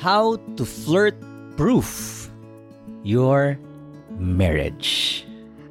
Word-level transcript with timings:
how 0.00 0.40
to 0.56 0.64
flirt 0.64 1.14
proof 1.60 2.28
your 3.04 3.60
marriage. 4.16 5.22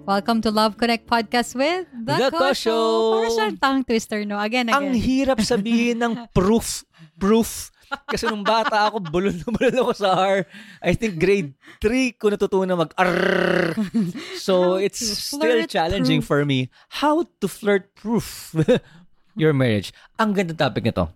Welcome 0.05 0.41
to 0.45 0.49
Love 0.53 0.77
Connect 0.77 1.05
Podcast 1.05 1.53
with 1.53 1.85
The, 1.93 2.17
The 2.17 2.29
Ko 2.33 2.53
Show. 2.53 3.25
Siyang 3.29 3.57
tongue 3.61 3.81
twister, 3.85 4.25
no? 4.25 4.37
Again, 4.37 4.69
Ang 4.69 4.93
again. 4.93 5.01
hirap 5.01 5.41
sabihin 5.41 6.01
ng 6.01 6.13
proof, 6.37 6.85
proof. 7.17 7.69
Kasi 8.05 8.29
nung 8.29 8.45
bata 8.45 8.89
ako, 8.89 9.01
bulol 9.01 9.33
na 9.33 9.49
bulol 9.49 9.75
ako 9.81 9.93
sa 9.97 10.13
R. 10.13 10.45
I 10.81 10.93
think 10.93 11.17
grade 11.17 11.57
3 11.81 12.17
ko 12.21 12.29
natutunan 12.29 12.77
mag 12.77 12.93
R. 12.97 13.73
So 14.37 14.77
it's 14.77 15.01
still 15.01 15.65
challenging 15.65 16.21
proof. 16.21 16.29
for 16.29 16.41
me. 16.45 16.69
How 17.01 17.25
to 17.41 17.45
flirt 17.49 17.93
proof 17.97 18.53
your 19.41 19.53
marriage. 19.57 19.89
Ang 20.21 20.37
ganda 20.37 20.53
topic 20.53 20.85
nito. 20.85 21.09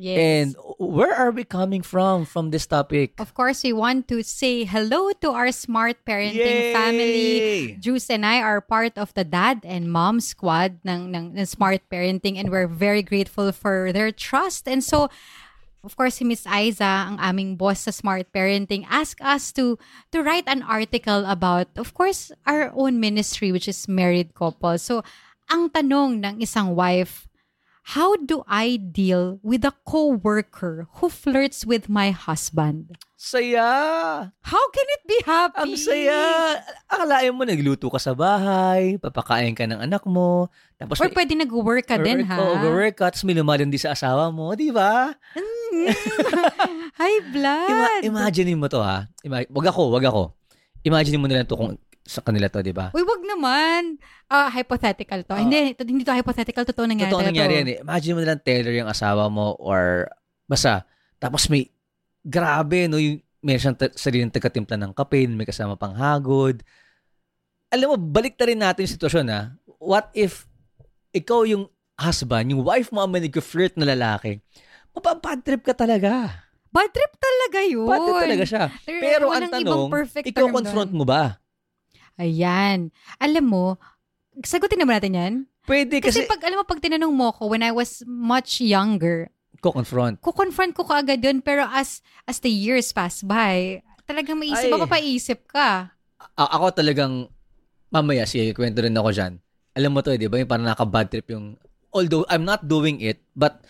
Yes. 0.00 0.16
And 0.16 0.56
where 0.80 1.12
are 1.12 1.28
we 1.28 1.44
coming 1.44 1.84
from 1.84 2.24
from 2.24 2.48
this 2.48 2.64
topic? 2.64 3.20
of 3.20 3.36
course, 3.36 3.60
we 3.60 3.76
want 3.76 4.08
to 4.08 4.24
say 4.24 4.64
hello 4.64 5.12
to 5.20 5.28
our 5.36 5.52
smart 5.52 6.00
parenting 6.08 6.40
Yay! 6.40 6.72
family. 6.72 7.76
Juice 7.76 8.08
and 8.08 8.24
I 8.24 8.40
are 8.40 8.64
part 8.64 8.96
of 8.96 9.12
the 9.12 9.28
dad 9.28 9.60
and 9.62 9.92
mom 9.92 10.24
squad 10.24 10.80
ng, 10.88 11.12
ng, 11.12 11.36
ng 11.36 11.44
smart 11.44 11.84
parenting 11.92 12.40
and 12.40 12.48
we're 12.48 12.66
very 12.66 13.04
grateful 13.04 13.52
for 13.52 13.92
their 13.92 14.08
trust. 14.08 14.64
And 14.64 14.80
so, 14.80 15.12
of 15.84 15.96
course, 15.96 16.16
si 16.16 16.24
Miss 16.24 16.48
Aiza, 16.48 17.12
ang 17.12 17.20
aming 17.20 17.56
boss 17.60 17.84
sa 17.84 17.92
smart 17.92 18.32
parenting, 18.32 18.88
asked 18.88 19.20
us 19.20 19.52
to 19.52 19.76
to 20.12 20.24
write 20.24 20.48
an 20.48 20.64
article 20.64 21.28
about, 21.28 21.68
of 21.76 21.92
course, 21.92 22.32
our 22.48 22.72
own 22.72 23.00
ministry, 23.04 23.52
which 23.52 23.68
is 23.68 23.84
married 23.84 24.32
couple. 24.32 24.80
So, 24.80 25.04
ang 25.52 25.68
tanong 25.72 26.24
ng 26.24 26.36
isang 26.40 26.72
wife, 26.72 27.29
how 27.90 28.14
do 28.22 28.46
I 28.46 28.78
deal 28.78 29.42
with 29.42 29.66
a 29.66 29.74
co-worker 29.82 30.86
who 31.02 31.10
flirts 31.10 31.66
with 31.66 31.90
my 31.90 32.14
husband? 32.14 32.94
Saya! 33.18 33.66
How 34.30 34.64
can 34.70 34.86
it 34.94 35.02
be 35.10 35.18
happy? 35.26 35.58
Ang 35.58 35.74
saya! 35.74 36.22
Akalain 36.86 37.34
mo, 37.34 37.42
nagluto 37.42 37.90
ka 37.90 37.98
sa 37.98 38.14
bahay, 38.14 38.94
papakain 39.02 39.58
ka 39.58 39.66
ng 39.66 39.82
anak 39.82 40.06
mo, 40.06 40.48
tapos 40.78 41.02
Or 41.02 41.10
may- 41.10 41.18
pwede 41.18 41.34
nag-work 41.34 41.90
ka 41.90 41.98
din, 41.98 42.22
ha? 42.30 42.38
Oo, 42.38 42.62
over-work 42.62 42.94
ka, 42.94 43.10
tapos 43.10 43.26
may 43.26 43.34
lumalandi 43.34 43.76
sa 43.76 43.92
asawa 43.98 44.30
mo, 44.30 44.54
di 44.54 44.70
ba? 44.70 45.10
High 47.00 47.20
blood. 47.34 47.70
Ima- 47.74 48.02
imagine 48.06 48.54
mo 48.54 48.70
to 48.70 48.78
ha. 48.80 49.10
Ima- 49.26 49.50
wag 49.50 49.66
ako, 49.66 49.90
wag 49.90 50.06
ako. 50.06 50.38
Imagine 50.86 51.18
mo 51.18 51.26
na 51.26 51.42
lang 51.42 51.48
to 51.50 51.58
kung 51.58 51.74
sa 52.04 52.24
kanila 52.24 52.50
to, 52.50 52.64
di 52.64 52.74
ba? 52.74 52.90
Uy, 52.96 53.04
wag 53.04 53.22
naman. 53.22 54.00
Ah, 54.26 54.50
hypothetical 54.50 55.22
to. 55.22 55.36
Ah. 55.36 55.42
hindi, 55.42 55.76
to, 55.76 55.84
hindi 55.84 56.02
to 56.02 56.16
hypothetical. 56.16 56.64
Totoo 56.66 56.86
nangyari. 56.88 57.12
Totoo 57.12 57.26
nangyari 57.28 57.52
to. 57.54 57.58
yan 57.60 57.68
eh. 57.68 57.78
Imagine 57.84 58.12
mo 58.16 58.20
na 58.24 58.28
lang 58.34 58.42
Taylor 58.42 58.74
yung 58.74 58.90
asawa 58.90 59.30
mo 59.30 59.54
or 59.60 60.08
basta. 60.48 60.88
Tapos 61.20 61.46
may 61.52 61.68
grabe 62.24 62.88
no 62.90 63.00
yung 63.00 63.20
may 63.40 63.56
siyang 63.56 63.76
ta- 63.76 63.92
sariling 63.96 64.28
tagatimpla 64.28 64.76
ng 64.76 64.92
kape, 64.92 65.24
may 65.32 65.48
kasama 65.48 65.76
pang 65.76 65.96
hagod. 65.96 66.60
Alam 67.72 67.94
mo, 67.94 67.96
balik 67.96 68.36
na 68.36 68.44
rin 68.44 68.60
natin 68.60 68.84
yung 68.84 68.94
sitwasyon 68.98 69.26
ha. 69.32 69.40
What 69.80 70.12
if 70.12 70.44
ikaw 71.16 71.48
yung 71.48 71.72
husband, 71.96 72.52
yung 72.52 72.64
wife 72.64 72.92
mo 72.92 73.00
ang 73.00 73.12
may 73.12 73.24
nag-flirt 73.24 73.80
na 73.80 73.88
lalaki, 73.96 74.40
mapapad 74.92 75.40
trip 75.40 75.64
ka 75.64 75.72
talaga. 75.72 76.44
Bad 76.70 76.90
trip 76.94 77.12
talaga 77.18 77.58
yun. 77.66 77.88
Bad 77.88 78.00
trip 78.06 78.22
talaga 78.30 78.44
siya. 78.46 78.64
Pero 78.86 79.26
ang 79.34 79.50
tanong, 79.50 79.90
ikaw 80.22 80.46
confront 80.54 80.92
doon. 80.94 80.98
mo 81.02 81.04
ba? 81.08 81.39
Ayan. 82.20 82.92
Alam 83.16 83.44
mo, 83.48 83.64
sagutin 84.44 84.76
naman 84.76 85.00
natin 85.00 85.16
yan. 85.16 85.34
Pwede 85.64 86.04
Kasi, 86.04 86.24
kasi, 86.24 86.28
pag, 86.28 86.44
alam 86.44 86.60
mo, 86.60 86.64
pag 86.68 86.84
tinanong 86.84 87.14
mo 87.14 87.32
ko, 87.32 87.48
when 87.48 87.64
I 87.64 87.72
was 87.72 88.04
much 88.04 88.60
younger, 88.60 89.32
ko-confront. 89.60 90.20
kukonfront 90.24 90.72
ko 90.72 90.88
kaagad 90.88 91.20
yun, 91.20 91.44
pero 91.44 91.68
as 91.68 92.00
as 92.24 92.40
the 92.40 92.48
years 92.48 92.92
pass 92.96 93.20
by, 93.20 93.84
talagang 94.08 94.40
maisip, 94.40 94.68
Ay. 94.68 94.72
mapapaisip 94.72 95.40
ka. 95.48 95.92
A- 96.36 96.52
ako 96.56 96.72
talagang, 96.72 97.28
mamaya, 97.92 98.24
sige, 98.24 98.56
kwento 98.56 98.80
rin 98.80 98.96
ako 98.96 99.12
dyan. 99.12 99.32
Alam 99.76 99.90
mo 99.92 100.00
to, 100.00 100.12
eh, 100.12 100.20
di 100.20 100.32
ba? 100.32 100.40
Yung 100.40 100.48
parang 100.48 100.64
naka-bad 100.64 101.12
trip 101.12 101.28
yung, 101.28 101.60
although 101.92 102.24
I'm 102.32 102.44
not 102.48 102.64
doing 102.64 103.04
it, 103.04 103.20
but 103.36 103.60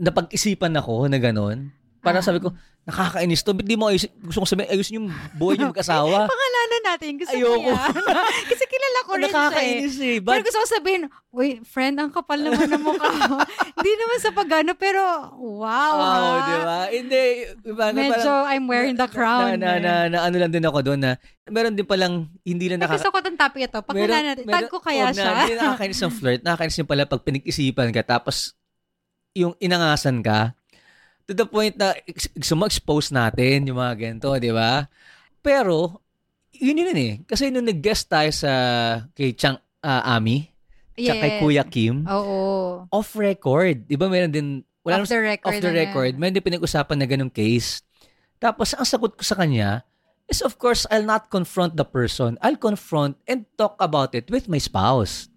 napag-isipan 0.00 0.72
ako 0.80 1.08
na 1.08 1.20
ganun. 1.20 1.68
Parang 2.00 2.24
Ah. 2.24 2.28
sabi 2.32 2.40
ko, 2.40 2.48
nakakainis 2.88 3.44
to. 3.44 3.52
Ba't 3.52 3.68
di 3.68 3.76
mo 3.76 3.92
ayusin? 3.92 4.08
Gusto 4.24 4.40
kong 4.40 4.52
sabihin, 4.56 4.70
ayusin 4.72 4.96
yung 4.96 5.08
buhay 5.36 5.60
niyo 5.60 5.68
mag-asawa. 5.68 6.24
Pangalanan 6.32 6.82
natin. 6.88 7.10
Gusto 7.20 7.36
Ayoko. 7.36 7.60
yan. 7.60 7.92
Kasi 8.50 8.64
kilala 8.64 8.98
ko 9.04 9.10
rin 9.20 9.20
siya 9.20 9.28
eh. 9.28 9.36
nakakainis 9.36 9.96
eh. 10.00 10.16
Pero 10.24 10.40
But, 10.40 10.44
gusto 10.48 10.58
ko 10.58 10.66
sabihin, 10.66 11.02
uy, 11.28 11.48
friend, 11.60 12.00
ang 12.00 12.08
kapal 12.08 12.40
naman 12.40 12.72
ng 12.72 12.80
mukha 12.80 13.08
mo. 13.28 13.36
Hindi 13.76 13.92
naman 14.00 14.18
sa 14.24 14.30
pagano, 14.32 14.72
pero 14.72 15.00
wow. 15.36 15.92
wow, 15.92 16.24
ha? 16.40 16.48
di 16.48 16.56
ba? 16.64 16.80
Hindi. 16.88 17.22
Parang, 17.76 17.96
Medyo 18.00 18.32
I'm 18.48 18.64
wearing 18.64 18.96
the 18.96 19.08
crown. 19.12 19.60
Na, 19.60 19.76
na, 19.76 19.80
na, 19.80 19.92
eh. 20.08 20.12
na, 20.16 20.18
ano 20.24 20.36
lang 20.40 20.50
din 20.50 20.64
ako 20.64 20.78
doon 20.80 21.00
na, 21.04 21.20
meron 21.52 21.76
din 21.76 21.84
palang, 21.84 22.32
hindi 22.48 22.64
lang 22.72 22.80
Ay, 22.80 22.88
nakaka... 22.88 22.96
gusto 22.96 23.10
ko 23.12 23.18
itong 23.20 23.38
topic 23.38 23.60
ito. 23.68 23.78
Pakilala 23.84 24.24
natin. 24.24 24.44
Tag 24.48 24.72
ko 24.72 24.80
kaya 24.80 25.04
oh, 25.04 25.12
siya. 25.12 25.28
Na, 25.28 25.44
hindi 25.44 25.56
nakakainis 25.60 26.00
ng 26.00 26.14
flirt. 26.16 26.40
Nakakainis 26.40 26.78
yung 26.80 26.88
pala 26.88 27.04
pag 27.04 27.20
pinag-isipan 27.20 27.88
ka 27.92 28.02
tapos 28.16 28.56
yung 29.36 29.54
inangasan 29.62 30.24
ka 30.24 30.56
to 31.30 31.34
the 31.38 31.46
point 31.46 31.78
na 31.78 31.94
ex- 32.02 32.26
gusto 32.34 32.58
mo 32.58 32.66
expose 32.66 33.14
natin 33.14 33.70
yung 33.70 33.78
mga 33.78 33.94
ganito, 33.94 34.34
di 34.42 34.50
ba? 34.50 34.90
Pero, 35.38 36.02
yun 36.50 36.82
yun 36.82 36.98
eh. 36.98 37.14
Kasi 37.22 37.54
nung 37.54 37.70
nag-guest 37.70 38.10
tayo 38.10 38.34
sa 38.34 38.50
kay 39.14 39.30
Chang 39.38 39.62
ah, 39.78 40.18
Ami, 40.18 40.50
tsaka 40.98 41.22
kay 41.22 41.30
Yes. 41.30 41.40
Kuya 41.40 41.64
Kim, 41.70 42.02
Oo. 42.10 42.82
off 42.90 43.14
record. 43.14 43.86
Di 43.86 43.94
ba 43.94 44.10
meron 44.10 44.34
din, 44.34 44.66
wala 44.82 45.00
Off 45.00 45.06
the 45.06 45.22
record. 45.22 45.54
off 45.54 45.62
the 45.62 45.70
na 45.70 45.80
record, 45.86 46.12
meron 46.18 46.34
din 46.34 46.42
pinag-usapan 46.44 46.98
na 46.98 47.06
ganong 47.06 47.30
case. 47.30 47.86
Tapos, 48.42 48.74
ang 48.74 48.84
sagot 48.84 49.14
ko 49.14 49.22
sa 49.22 49.38
kanya 49.38 49.86
is 50.26 50.42
of 50.42 50.58
course, 50.58 50.82
I'll 50.90 51.06
not 51.06 51.30
confront 51.30 51.78
the 51.78 51.86
person. 51.86 52.34
I'll 52.42 52.58
confront 52.58 53.22
and 53.30 53.46
talk 53.54 53.78
about 53.78 54.18
it 54.18 54.26
with 54.34 54.50
my 54.50 54.58
spouse. 54.58 55.30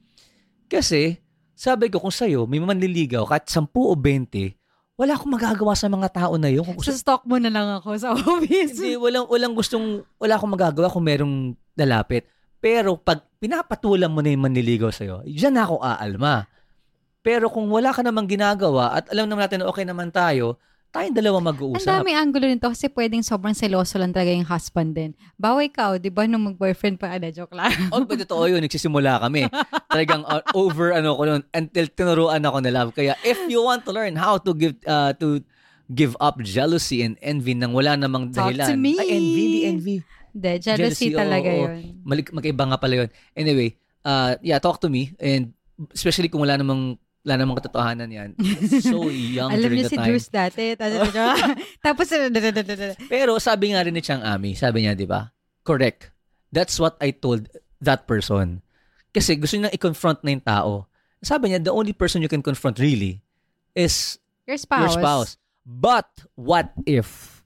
Kasi, 0.65 1.21
sabi 1.53 1.89
ko 1.93 2.01
kung 2.01 2.13
sa'yo, 2.13 2.49
may 2.49 2.57
manliligaw 2.57 3.29
kahit 3.29 3.45
10 3.45 3.69
o 3.69 3.93
20, 3.93 4.57
wala 4.93 5.17
akong 5.17 5.33
magagawa 5.33 5.73
sa 5.73 5.89
mga 5.89 6.09
tao 6.13 6.37
na 6.37 6.53
yun. 6.53 6.61
Kung 6.61 6.77
gusto, 6.77 6.93
Sa 6.93 6.97
stock 6.97 7.25
mo 7.25 7.41
na 7.41 7.49
lang 7.49 7.67
ako 7.81 7.97
sa 7.97 8.13
office. 8.17 8.77
hindi, 8.77 8.93
walang, 8.93 9.25
walang 9.25 9.53
gustong, 9.57 10.05
wala 10.21 10.37
akong 10.37 10.53
magagawa 10.53 10.87
kung 10.93 11.05
merong 11.05 11.35
lalapit. 11.73 12.29
Pero 12.61 12.95
pag 12.95 13.25
pinapatulan 13.41 14.07
mo 14.07 14.21
na 14.21 14.31
yung 14.31 14.45
manliligaw 14.45 14.93
sa'yo, 14.93 15.25
dyan 15.25 15.57
ako 15.57 15.81
aalma. 15.81 16.45
Pero 17.23 17.49
kung 17.49 17.67
wala 17.67 17.91
ka 17.91 18.03
namang 18.03 18.27
ginagawa 18.29 18.99
at 18.99 19.09
alam 19.09 19.27
naman 19.27 19.47
natin 19.47 19.63
na 19.63 19.67
okay 19.67 19.83
naman 19.83 20.11
tayo, 20.11 20.59
tayong 20.93 21.17
dalawa 21.17 21.41
Ang 21.41 21.47
mag-uusap. 21.49 21.89
dami 21.89 22.13
angulo 22.13 22.45
nito 22.45 22.69
kasi 22.69 22.85
pwedeng 22.87 23.25
sobrang 23.25 23.51
seloso 23.51 23.97
lang 23.97 24.13
talaga 24.13 24.29
yung 24.29 24.45
husband 24.45 24.93
din. 24.93 25.11
Bawa 25.35 25.65
ikaw, 25.65 25.97
di 25.97 26.13
ba, 26.13 26.23
nung 26.23 26.45
mag-boyfriend 26.45 27.01
pa, 27.01 27.09
ala, 27.09 27.33
joke 27.33 27.57
lang. 27.57 27.73
Oh, 27.89 28.05
but 28.05 28.21
totoo 28.21 28.45
yun. 28.45 28.61
Nagsisimula 28.61 29.17
kami. 29.19 29.49
Talagang 29.89 30.21
uh, 30.23 30.45
over 30.53 30.93
ano 30.93 31.17
ko 31.17 31.25
nun 31.25 31.41
until 31.49 31.89
tinuruan 31.89 32.45
ako 32.45 32.57
na 32.61 32.69
love. 32.69 32.93
Kaya 32.93 33.17
if 33.21 33.41
you 33.49 33.59
want 33.59 33.81
to 33.81 33.91
learn 33.91 34.13
how 34.13 34.37
to 34.37 34.53
give 34.53 34.77
uh, 34.85 35.11
to 35.17 35.41
give 35.89 36.13
up 36.21 36.37
jealousy 36.39 37.01
and 37.01 37.17
envy 37.19 37.57
nang 37.57 37.73
wala 37.73 37.97
namang 37.97 38.29
Talk 38.29 38.53
dahilan. 38.53 38.69
to 38.69 38.77
me. 38.77 38.93
Ay, 38.95 39.17
envy, 39.17 39.41
hindi 39.41 39.59
envy. 39.65 39.95
Hindi, 40.31 40.51
jealousy, 40.61 41.09
Jealousy, 41.09 41.17
talaga 41.17 41.49
oo, 41.49 41.57
oo. 41.57 41.67
yun. 41.73 42.01
Malik, 42.01 42.29
magkaiba 42.29 42.63
nga 42.65 42.77
pala 42.77 42.93
yun. 43.05 43.09
Anyway, 43.33 43.75
uh, 44.01 44.33
yeah, 44.41 44.57
talk 44.57 44.77
to 44.77 44.89
me. 44.89 45.13
And 45.17 45.53
especially 45.89 46.29
kung 46.29 46.41
wala 46.41 46.57
namang 46.57 46.97
wala 47.23 47.39
namang 47.39 47.55
katotohanan 47.63 48.11
yan. 48.11 48.29
So 48.83 49.07
young 49.07 49.55
Alam 49.55 49.63
during 49.63 49.79
niyo 49.79 49.87
the 49.87 49.93
si 49.95 49.97
time. 49.97 50.07
Juice 50.11 50.27
dati. 50.27 50.75
Tapos, 51.85 52.07
Pero 53.13 53.39
sabi 53.39 53.71
nga 53.71 53.79
rin 53.79 53.95
ni 53.95 54.03
Chang 54.03 54.19
Ami, 54.19 54.59
sabi 54.59 54.83
niya, 54.83 54.93
di 54.93 55.07
ba? 55.07 55.31
Correct. 55.63 56.11
That's 56.51 56.75
what 56.77 56.99
I 56.99 57.15
told 57.15 57.47
that 57.79 58.05
person. 58.05 58.59
Kasi 59.15 59.39
gusto 59.39 59.55
niya 59.55 59.71
i-confront 59.71 60.19
na 60.27 60.35
yung 60.35 60.43
tao. 60.43 60.91
Sabi 61.23 61.55
niya, 61.55 61.63
the 61.63 61.71
only 61.71 61.95
person 61.95 62.19
you 62.19 62.27
can 62.27 62.43
confront 62.43 62.75
really 62.77 63.23
is 63.71 64.19
your 64.43 64.59
spouse. 64.59 64.91
your 64.91 64.99
spouse. 64.99 65.39
But 65.63 66.11
what 66.35 66.75
if 66.83 67.39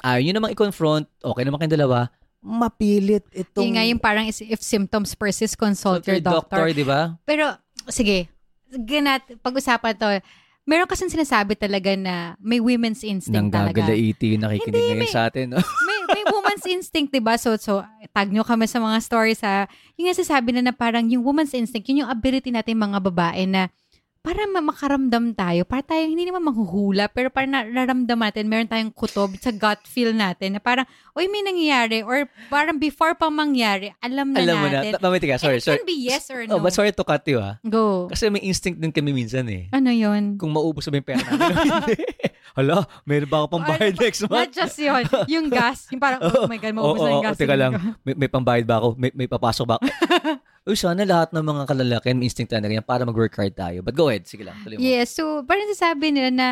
ayaw 0.00 0.24
niyo 0.24 0.32
namang 0.40 0.56
i-confront, 0.56 1.04
okay 1.20 1.44
naman 1.44 1.60
kayong 1.60 1.76
dalawa, 1.76 2.08
mapilit 2.40 3.28
itong 3.34 3.66
Yung 3.66 3.74
nga 3.76 3.84
yung 3.84 4.00
parang 4.00 4.24
if 4.30 4.60
symptoms 4.64 5.12
persist, 5.12 5.58
consult 5.60 6.06
your 6.08 6.22
doctor. 6.22 6.70
di 6.72 6.86
ba? 6.86 7.18
Pero, 7.28 7.52
sige, 7.92 8.30
ganat, 8.70 9.24
pag-usapan 9.40 9.94
to, 9.94 10.06
meron 10.62 10.84
kasing 10.84 11.08
sinasabi 11.08 11.56
talaga 11.56 11.96
na 11.96 12.36
may 12.36 12.60
women's 12.60 13.00
instinct 13.00 13.32
Nang 13.32 13.48
talaga. 13.48 13.88
gagalaiti 13.88 14.36
yung 14.36 14.44
nakikinig 14.44 14.76
Hindi, 14.76 14.88
ngayon 14.92 15.00
may- 15.00 15.14
sa 15.14 15.22
atin. 15.26 15.46
no? 15.48 15.58
may, 15.88 15.98
may 16.12 16.24
woman's 16.28 16.66
instinct, 16.68 17.10
di 17.10 17.24
ba? 17.24 17.40
So, 17.40 17.56
so, 17.56 17.80
tag 18.12 18.28
nyo 18.28 18.44
kami 18.44 18.68
sa 18.68 18.76
mga 18.76 19.00
stories 19.00 19.40
ha. 19.40 19.64
Yung 19.96 20.06
nga 20.06 20.16
sasabi 20.16 20.52
na 20.52 20.60
na 20.60 20.76
parang 20.76 21.08
yung 21.08 21.24
woman's 21.24 21.56
instinct, 21.56 21.88
yun 21.88 22.04
yung 22.04 22.12
ability 22.12 22.52
natin 22.52 22.76
mga 22.76 23.00
babae 23.00 23.48
na 23.48 23.72
para 24.28 24.44
ma- 24.44 24.60
makaramdam 24.62 25.32
tayo, 25.32 25.64
para 25.64 25.80
tayo 25.80 26.04
hindi 26.04 26.22
naman 26.22 26.44
manghuhula, 26.44 27.08
pero 27.08 27.32
para 27.32 27.48
nararamdaman 27.48 28.28
natin, 28.28 28.44
meron 28.44 28.68
tayong 28.68 28.92
kutob 28.92 29.32
sa 29.34 29.48
gut 29.48 29.80
feel 29.84 30.12
natin 30.12 30.52
na 30.52 30.60
parang, 30.60 30.84
oy, 31.16 31.24
may 31.24 31.40
nangyayari, 31.40 32.04
or 32.04 32.28
parang 32.46 32.76
before 32.76 33.16
pa 33.16 33.32
mangyari, 33.32 33.88
alam 33.98 34.28
na 34.28 34.44
Alam 34.44 34.56
mo 34.58 34.66
na. 34.68 34.72
natin. 34.76 34.92
Ta- 34.92 35.00
Mamaya, 35.00 35.16
tika, 35.18 35.40
sorry, 35.40 35.56
And 35.56 35.62
it 35.62 35.64
sorry. 35.64 35.80
can 35.80 35.88
be 35.88 35.96
yes 35.98 36.28
or 36.28 36.44
no. 36.44 36.52
Oh, 36.52 36.60
but 36.60 36.76
sorry 36.76 36.92
to 36.92 37.00
cut 37.00 37.24
you 37.24 37.40
ah. 37.40 37.56
Go. 37.64 38.12
Kasi 38.12 38.28
may 38.28 38.44
instinct 38.44 38.76
din 38.76 38.92
kami 38.92 39.16
minsan 39.16 39.48
eh. 39.48 39.72
Ano 39.72 39.88
yun? 39.88 40.36
Kung 40.36 40.52
maubos 40.52 40.84
na 40.84 40.92
ba 40.92 40.96
yung 41.00 41.08
pera 41.08 41.24
namin 41.24 41.56
hala, 42.58 42.76
meron 43.04 43.30
ba 43.30 43.36
ako 43.38 43.46
pang 43.48 43.64
bayad 43.64 43.94
Ano, 43.94 44.02
next 44.02 44.20
month? 44.26 44.34
Not 44.34 44.50
just 44.50 44.76
yun. 44.76 45.02
Yung 45.30 45.46
gas. 45.48 45.86
Yung 45.88 46.02
parang, 46.02 46.20
oh 46.20 46.44
my 46.44 46.58
God, 46.58 46.74
maubos 46.74 46.98
Oo, 46.98 47.06
na 47.06 47.10
yung 47.14 47.24
gas. 47.24 47.38
teka 47.38 47.54
lang. 47.54 47.72
May, 48.02 48.12
may 48.18 48.28
pambayad 48.28 48.66
ba 48.66 48.76
ako? 48.76 48.88
May, 48.92 49.10
may 49.14 49.24
papasok 49.26 49.64
ba 49.64 49.74
ako? 49.78 49.86
Uy, 50.64 50.74
sana 50.74 51.04
lahat 51.04 51.30
ng 51.30 51.44
mga 51.44 51.62
kalalakihan, 51.66 52.16
may 52.18 52.26
instinct 52.26 52.50
na 52.50 52.60
ganyan 52.60 52.82
para 52.82 53.04
mag-work 53.04 53.34
hard 53.34 53.54
tayo. 53.54 53.78
But 53.82 53.94
go 53.94 54.08
ahead, 54.08 54.26
sige 54.26 54.42
lang. 54.42 54.56
Tuloy 54.62 54.76
mo. 54.76 54.82
Yes, 54.82 55.14
so 55.14 55.42
parang 55.44 55.68
sasabi 55.70 56.10
nila 56.10 56.30
na 56.30 56.46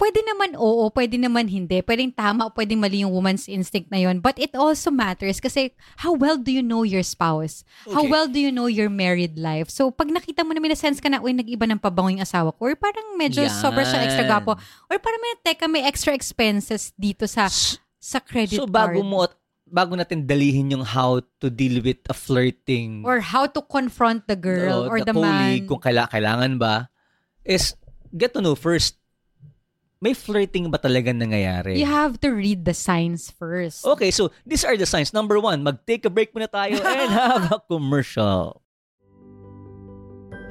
pwede 0.00 0.24
naman 0.24 0.56
oo, 0.56 0.88
pwede 0.96 1.20
naman 1.20 1.44
hindi. 1.44 1.84
Pwedeng 1.84 2.08
tama, 2.16 2.48
pwedeng 2.56 2.80
mali 2.80 3.04
yung 3.04 3.12
woman's 3.12 3.44
instinct 3.52 3.92
na 3.92 4.00
yun. 4.00 4.24
But 4.24 4.40
it 4.40 4.56
also 4.56 4.88
matters 4.88 5.44
kasi 5.44 5.76
how 6.00 6.16
well 6.16 6.40
do 6.40 6.48
you 6.48 6.64
know 6.64 6.88
your 6.88 7.04
spouse? 7.04 7.68
How 7.84 8.00
Okay. 8.00 8.08
well 8.08 8.24
do 8.24 8.40
you 8.40 8.48
know 8.48 8.64
your 8.64 8.88
married 8.88 9.36
life? 9.36 9.68
So 9.68 9.92
pag 9.92 10.08
nakita 10.08 10.40
mo 10.40 10.56
na 10.56 10.60
may 10.64 10.72
sense 10.72 11.04
ka 11.04 11.12
na, 11.12 11.20
uy, 11.20 11.36
nag-iba 11.36 11.68
ng 11.68 11.76
pabango 11.76 12.16
yung 12.16 12.24
asawa 12.24 12.48
ko, 12.56 12.72
or 12.72 12.76
parang 12.80 13.12
medyo 13.20 13.44
Yan. 13.44 13.52
sobra 13.52 13.84
siya 13.84 14.00
extra 14.08 14.24
gapo, 14.24 14.56
or 14.88 14.96
parang 14.96 15.20
may, 15.20 15.34
teka, 15.44 15.68
may 15.68 15.84
extra 15.84 16.16
expenses 16.16 16.96
dito 16.96 17.28
sa 17.28 17.52
sa 18.00 18.16
credit 18.16 18.56
So 18.56 18.64
bago 18.64 18.96
card. 18.96 19.04
mo 19.04 19.28
at 19.28 19.36
bago 19.70 19.94
natin 19.94 20.26
dalihin 20.26 20.74
yung 20.74 20.84
how 20.84 21.22
to 21.38 21.48
deal 21.48 21.78
with 21.80 22.02
a 22.10 22.14
flirting 22.14 23.06
or 23.06 23.22
how 23.22 23.46
to 23.46 23.62
confront 23.62 24.26
the 24.26 24.36
girl 24.36 24.84
o 24.84 24.90
or 24.90 25.00
the, 25.00 25.14
colleague, 25.14 25.64
man. 25.64 25.70
kung 25.70 25.80
kaila, 25.80 26.10
kailangan 26.10 26.58
ba, 26.58 26.90
is 27.46 27.78
get 28.10 28.34
to 28.34 28.42
know 28.42 28.58
first, 28.58 28.98
may 30.02 30.12
flirting 30.12 30.68
ba 30.68 30.76
talaga 30.76 31.14
nangyayari? 31.14 31.78
You 31.78 31.86
have 31.86 32.18
to 32.26 32.34
read 32.34 32.66
the 32.66 32.74
signs 32.74 33.30
first. 33.30 33.86
Okay, 33.86 34.10
so 34.10 34.34
these 34.44 34.66
are 34.66 34.76
the 34.76 34.86
signs. 34.86 35.14
Number 35.14 35.38
one, 35.38 35.62
mag-take 35.62 36.04
a 36.04 36.10
break 36.10 36.34
muna 36.34 36.50
tayo 36.50 36.76
and 36.84 37.10
have 37.14 37.46
a 37.54 37.62
commercial. 37.62 38.60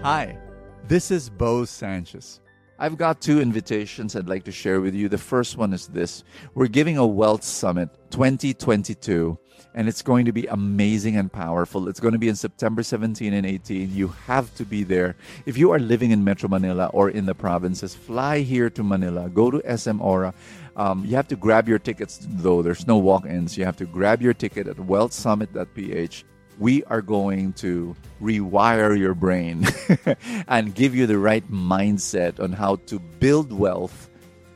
Hi, 0.01 0.39
this 0.87 1.11
is 1.11 1.27
Bo 1.27 1.67
Sanchez. 1.67 2.39
I've 2.81 2.97
got 2.97 3.19
two 3.19 3.41
invitations 3.41 4.15
I'd 4.15 4.29
like 4.29 4.45
to 4.45 4.53
share 4.53 4.79
with 4.79 4.95
you. 4.95 5.09
The 5.09 5.17
first 5.17 5.57
one 5.57 5.73
is 5.73 5.87
this 5.87 6.23
We're 6.55 6.67
giving 6.67 6.97
a 6.97 7.05
Wealth 7.05 7.43
Summit 7.43 7.89
2022, 8.11 9.37
and 9.73 9.89
it's 9.89 10.01
going 10.01 10.23
to 10.25 10.31
be 10.31 10.47
amazing 10.47 11.17
and 11.17 11.29
powerful. 11.29 11.89
It's 11.89 11.99
going 11.99 12.13
to 12.13 12.17
be 12.17 12.29
in 12.29 12.37
September 12.37 12.81
17 12.81 13.33
and 13.33 13.45
18. 13.45 13.93
You 13.93 14.07
have 14.27 14.55
to 14.55 14.63
be 14.63 14.83
there. 14.83 15.17
If 15.45 15.57
you 15.57 15.71
are 15.71 15.79
living 15.79 16.11
in 16.11 16.23
Metro 16.23 16.47
Manila 16.47 16.85
or 16.93 17.09
in 17.09 17.25
the 17.25 17.35
provinces, 17.35 17.95
fly 17.95 18.39
here 18.39 18.69
to 18.69 18.81
Manila, 18.81 19.29
go 19.29 19.51
to 19.51 19.77
SM 19.77 19.99
Aura. 19.99 20.33
Um, 20.77 21.03
you 21.03 21.17
have 21.17 21.27
to 21.27 21.35
grab 21.35 21.67
your 21.67 21.79
tickets, 21.79 22.25
though. 22.29 22.61
There's 22.61 22.87
no 22.87 22.97
walk 22.97 23.25
ins. 23.25 23.57
You 23.57 23.65
have 23.65 23.75
to 23.77 23.85
grab 23.85 24.21
your 24.21 24.33
ticket 24.33 24.67
at 24.67 24.77
wealthsummit.ph 24.77 26.23
we 26.59 26.83
are 26.85 27.01
going 27.01 27.53
to 27.53 27.95
rewire 28.21 28.97
your 28.97 29.13
brain 29.13 29.65
and 30.47 30.75
give 30.75 30.93
you 30.93 31.07
the 31.07 31.17
right 31.17 31.49
mindset 31.49 32.39
on 32.39 32.51
how 32.51 32.75
to 32.87 32.99
build 32.99 33.51
wealth 33.51 34.09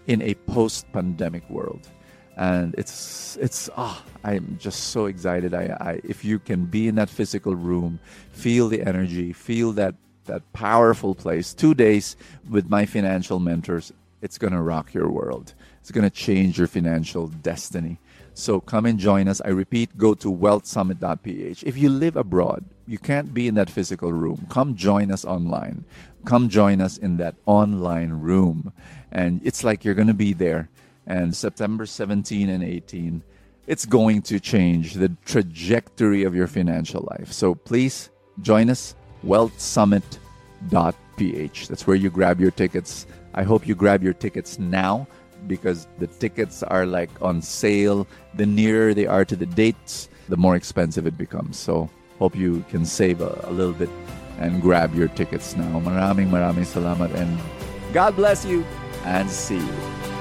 in 0.07 0.21
a 0.21 0.33
post-pandemic 0.33 1.49
world. 1.49 1.89
And 2.35 2.73
it's 2.77 3.37
it's 3.39 3.69
ah 3.77 4.03
i'm 4.23 4.57
just 4.59 4.85
so 4.85 5.05
excited. 5.05 5.53
I, 5.53 5.77
I 5.79 6.01
if 6.03 6.25
you 6.25 6.39
can 6.39 6.65
be 6.65 6.87
in 6.87 6.95
that 6.95 7.09
physical 7.09 7.55
room 7.55 7.99
feel 8.31 8.69
the 8.69 8.81
energy 8.81 9.33
feel 9.33 9.71
that 9.73 9.93
that 10.25 10.41
powerful 10.51 11.13
place 11.13 11.53
two 11.53 11.75
days 11.75 12.15
with 12.49 12.69
my 12.69 12.87
financial 12.87 13.39
mentors 13.39 13.93
it's 14.23 14.37
going 14.37 14.53
to 14.53 14.61
rock 14.61 14.93
your 14.93 15.09
world. 15.09 15.53
It's 15.81 15.91
going 15.91 16.05
to 16.05 16.09
change 16.09 16.57
your 16.57 16.67
financial 16.67 17.27
destiny 17.27 17.99
so 18.33 18.59
come 18.59 18.85
and 18.85 18.99
join 18.99 19.27
us. 19.27 19.41
I 19.45 19.49
repeat, 19.49 19.97
go 19.97 20.13
to 20.15 20.31
wealthsummit.ph. 20.31 21.63
If 21.63 21.77
you 21.77 21.89
live 21.89 22.15
abroad, 22.15 22.65
you 22.87 22.97
can't 22.97 23.33
be 23.33 23.47
in 23.47 23.55
that 23.55 23.69
physical 23.69 24.11
room. 24.11 24.47
Come 24.49 24.75
join 24.75 25.11
us 25.11 25.23
online. 25.23 25.85
Come 26.25 26.49
join 26.49 26.81
us 26.81 26.97
in 26.97 27.17
that 27.17 27.35
online 27.45 28.11
room. 28.11 28.73
And 29.11 29.39
it's 29.43 29.63
like 29.63 29.85
you're 29.85 29.93
going 29.93 30.07
to 30.07 30.13
be 30.13 30.33
there. 30.33 30.69
And 31.05 31.35
September 31.35 31.85
17 31.85 32.49
and 32.49 32.63
18, 32.63 33.21
it's 33.67 33.85
going 33.85 34.21
to 34.23 34.39
change 34.39 34.95
the 34.95 35.15
trajectory 35.25 36.23
of 36.23 36.33
your 36.33 36.47
financial 36.47 37.07
life. 37.11 37.31
So 37.31 37.55
please 37.55 38.09
join 38.41 38.69
us, 38.69 38.95
wealthsummit.ph. 39.25 41.67
That's 41.67 41.87
where 41.87 41.95
you 41.95 42.09
grab 42.09 42.41
your 42.41 42.51
tickets. 42.51 43.05
I 43.33 43.43
hope 43.43 43.67
you 43.67 43.75
grab 43.75 44.03
your 44.03 44.13
tickets 44.13 44.59
now 44.59 45.07
because 45.47 45.87
the 45.99 46.07
tickets 46.07 46.63
are 46.63 46.85
like 46.85 47.09
on 47.21 47.41
sale. 47.41 48.07
The 48.35 48.45
nearer 48.45 48.93
they 48.93 49.05
are 49.05 49.25
to 49.25 49.35
the 49.35 49.45
dates, 49.45 50.09
the 50.29 50.37
more 50.37 50.55
expensive 50.55 51.07
it 51.07 51.17
becomes. 51.17 51.57
So 51.57 51.89
hope 52.19 52.35
you 52.35 52.63
can 52.69 52.85
save 52.85 53.21
a, 53.21 53.39
a 53.43 53.51
little 53.51 53.73
bit 53.73 53.89
and 54.39 54.61
grab 54.61 54.95
your 54.95 55.07
tickets 55.09 55.55
now. 55.55 55.79
Maraming 55.79 56.29
maraming 56.29 56.65
salamat 56.65 57.13
and 57.13 57.37
God 57.93 58.15
bless 58.15 58.45
you 58.45 58.65
and 59.05 59.29
see 59.29 59.59
you. 59.59 60.12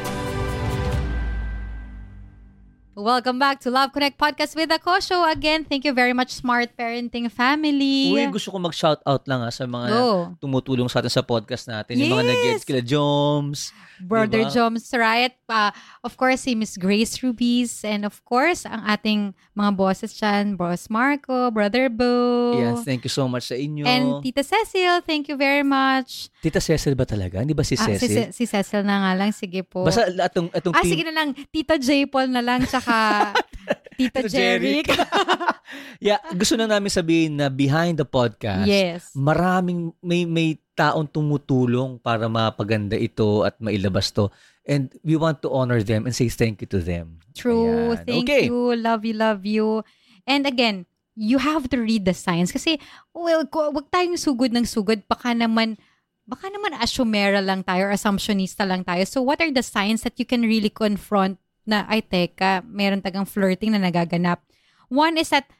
Welcome 3.02 3.42
back 3.42 3.58
to 3.66 3.70
Love 3.74 3.90
Connect 3.90 4.14
Podcast 4.14 4.54
with 4.54 4.70
Akosho. 4.70 5.26
Again, 5.26 5.66
thank 5.66 5.82
you 5.82 5.90
very 5.90 6.14
much, 6.14 6.30
Smart 6.30 6.70
Parenting 6.78 7.26
Family. 7.34 8.14
Uy, 8.14 8.30
gusto 8.30 8.54
ko 8.54 8.62
mag-shoutout 8.62 9.26
lang 9.26 9.42
ha, 9.42 9.50
sa 9.50 9.66
mga 9.66 9.90
Go. 9.90 10.38
tumutulong 10.38 10.86
sa 10.86 11.02
atin 11.02 11.10
sa 11.10 11.26
podcast 11.26 11.66
natin. 11.66 11.98
Yung 11.98 12.14
mga 12.14 12.22
Yes! 12.22 12.30
nag-gets 12.30 12.62
kila 12.62 12.78
Joms. 12.78 13.74
Brother 13.98 14.46
Diba? 14.46 14.54
Joms 14.54 14.86
Riot, 14.94 15.34
uh, 15.52 15.70
of 16.00 16.16
course, 16.16 16.48
si 16.48 16.56
Miss 16.56 16.80
Grace 16.80 17.20
Rubies, 17.20 17.84
and 17.84 18.08
of 18.08 18.24
course, 18.24 18.64
ang 18.64 18.80
ating 18.88 19.36
mga 19.52 19.70
bosses 19.76 20.16
dyan, 20.16 20.56
Boss 20.56 20.88
Marco, 20.88 21.52
Brother 21.52 21.92
Bo, 21.92 22.56
Yes, 22.56 22.88
thank 22.88 23.04
you 23.04 23.12
so 23.12 23.28
much 23.28 23.52
sa 23.52 23.56
inyo. 23.56 23.84
and 23.84 24.24
Tita 24.24 24.40
Cecil, 24.40 25.04
thank 25.04 25.28
you 25.28 25.36
very 25.36 25.62
much. 25.62 26.32
Tita 26.40 26.58
Cecil 26.58 26.96
ba 26.96 27.04
talaga? 27.04 27.44
Hindi 27.44 27.52
ba 27.52 27.62
si 27.62 27.76
Ah, 27.76 27.92
si, 27.92 28.00
Cecil? 28.00 28.32
Ce- 28.32 28.32
si 28.32 28.44
Cecil 28.48 28.82
na 28.82 29.04
nga 29.04 29.12
lang, 29.12 29.30
sige 29.36 29.60
po. 29.60 29.84
Basta 29.84 30.08
atong, 30.08 30.48
atong 30.48 30.72
ah, 30.72 30.80
team. 30.80 30.92
sige 30.96 31.04
na 31.04 31.12
lang, 31.12 31.36
Tito 31.52 31.76
J. 31.76 32.08
Paul 32.08 32.32
na 32.32 32.40
lang, 32.40 32.64
tsaka 32.64 32.94
Jeric. 34.00 34.32
Jeric. 34.32 34.86
yeah, 36.02 36.18
gusto 36.34 36.56
na 36.56 36.66
namin 36.66 36.90
sabihin 36.90 37.38
na 37.38 37.46
behind 37.48 38.00
the 38.00 38.06
podcast, 38.06 38.66
yes. 38.66 39.12
maraming 39.14 39.92
may 40.02 40.24
may 40.24 40.58
taong 40.72 41.04
tumutulong 41.04 42.00
para 42.00 42.26
mapaganda 42.26 42.96
ito 42.96 43.44
at 43.44 43.56
mailabas 43.60 44.08
to. 44.10 44.32
And 44.62 44.94
we 45.02 45.18
want 45.18 45.42
to 45.42 45.50
honor 45.50 45.82
them 45.82 46.06
and 46.06 46.14
say 46.14 46.30
thank 46.30 46.62
you 46.62 46.68
to 46.70 46.78
them. 46.78 47.18
True. 47.34 47.98
Ayan. 47.98 48.06
Thank 48.06 48.26
Okay. 48.30 48.44
you. 48.46 48.78
Love 48.78 49.02
you, 49.02 49.14
love 49.18 49.42
you. 49.42 49.82
And 50.22 50.46
again, 50.46 50.86
you 51.18 51.42
have 51.42 51.66
to 51.74 51.82
read 51.82 52.06
the 52.06 52.14
signs. 52.14 52.54
Kasi, 52.54 52.78
well, 53.10 53.42
wag 53.50 53.90
tayong 53.90 54.14
sugod 54.14 54.54
ng 54.54 54.62
sugod. 54.62 55.02
Baka 55.10 55.34
naman, 55.34 55.82
baka 56.30 56.46
naman 56.46 56.78
assumera 56.78 57.42
lang 57.42 57.66
tayo 57.66 57.90
or 57.90 57.92
assumptionista 57.92 58.62
lang 58.62 58.86
tayo. 58.86 59.02
So, 59.02 59.18
what 59.18 59.42
are 59.42 59.50
the 59.50 59.66
signs 59.66 60.06
that 60.06 60.14
you 60.22 60.24
can 60.24 60.46
really 60.46 60.70
confront 60.70 61.42
na, 61.66 61.82
ay, 61.90 62.06
teka, 62.06 62.62
meron 62.62 63.02
tagang 63.02 63.26
flirting 63.26 63.74
na 63.74 63.82
nagaganap? 63.82 64.46
One 64.86 65.18
is 65.18 65.34
that, 65.34 65.50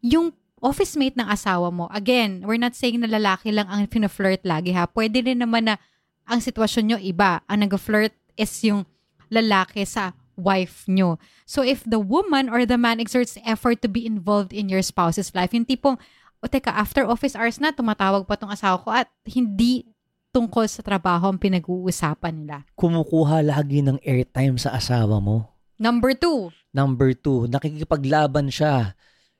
yung 0.00 0.32
office 0.64 0.96
mate 0.96 1.14
ng 1.20 1.28
asawa 1.28 1.68
mo, 1.68 1.92
again, 1.92 2.40
we're 2.48 2.60
not 2.60 2.72
saying 2.72 3.04
na 3.04 3.10
lalaki 3.10 3.52
lang 3.52 3.68
ang 3.68 3.84
flirt 4.08 4.40
lagi 4.48 4.72
ha. 4.72 4.88
Pwede 4.88 5.20
rin 5.20 5.44
naman 5.44 5.68
na 5.68 5.76
ang 6.24 6.40
sitwasyon 6.40 6.84
nyo 6.88 6.98
iba. 6.98 7.44
Ang 7.46 7.68
nag-flirt 7.68 8.16
is 8.38 8.52
yung 8.62 8.84
lalaki 9.28 9.82
sa 9.82 10.14
wife 10.36 10.84
nyo. 10.86 11.16
So 11.48 11.64
if 11.64 11.82
the 11.82 11.98
woman 11.98 12.52
or 12.52 12.68
the 12.68 12.76
man 12.76 13.00
exerts 13.00 13.40
effort 13.42 13.80
to 13.82 13.88
be 13.88 14.04
involved 14.04 14.52
in 14.52 14.68
your 14.68 14.84
spouse's 14.84 15.32
life, 15.32 15.56
yung 15.56 15.64
tipong, 15.64 15.96
o 16.38 16.46
teka, 16.46 16.70
after 16.70 17.08
office 17.08 17.32
hours 17.34 17.56
na, 17.58 17.72
tumatawag 17.72 18.28
pa 18.28 18.36
tong 18.36 18.52
asawa 18.52 18.76
ko 18.78 18.92
at 18.92 19.08
hindi 19.24 19.88
tungkol 20.30 20.68
sa 20.68 20.84
trabaho 20.84 21.32
ang 21.32 21.40
pinag-uusapan 21.40 22.44
nila. 22.44 22.56
Kumukuha 22.76 23.40
lagi 23.40 23.80
ng 23.80 23.96
airtime 24.04 24.60
sa 24.60 24.76
asawa 24.76 25.16
mo. 25.16 25.48
Number 25.80 26.12
two, 26.12 26.52
Number 26.76 27.16
two, 27.16 27.48
nakikipaglaban 27.48 28.52
siya 28.52 28.92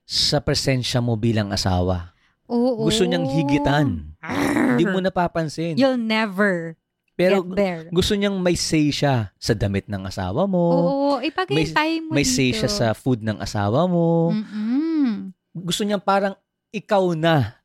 sa 0.09 0.41
presensya 0.41 1.05
mo 1.05 1.21
bilang 1.21 1.53
asawa. 1.53 2.17
oo. 2.49 2.89
Gusto 2.89 3.05
niyang 3.05 3.29
higitan. 3.29 4.17
Arr. 4.25 4.73
Hindi 4.73 4.89
mo 4.89 5.05
napapansin. 5.05 5.77
You'll 5.77 6.01
never 6.01 6.81
Pero 7.17 7.41
get 7.43 7.57
there. 7.57 7.81
gusto 7.89 8.13
niyang 8.13 8.37
may 8.37 8.53
say 8.53 8.89
siya 8.89 9.33
sa 9.35 9.53
damit 9.53 9.89
ng 9.89 10.05
asawa 10.05 10.45
mo. 10.45 10.61
Oo, 10.61 11.09
ipagay 11.19 11.57
may- 11.57 11.73
tayo 11.73 11.95
mo 12.05 12.11
may 12.13 12.23
say 12.23 12.53
dito. 12.53 12.61
siya 12.61 12.71
sa 12.71 12.87
food 12.93 13.21
ng 13.21 13.41
asawa 13.41 13.85
mo. 13.85 14.31
Mm-mm. 14.31 15.33
Gusto 15.51 15.83
niyang 15.83 16.01
parang 16.01 16.37
ikaw 16.69 17.13
na 17.13 17.57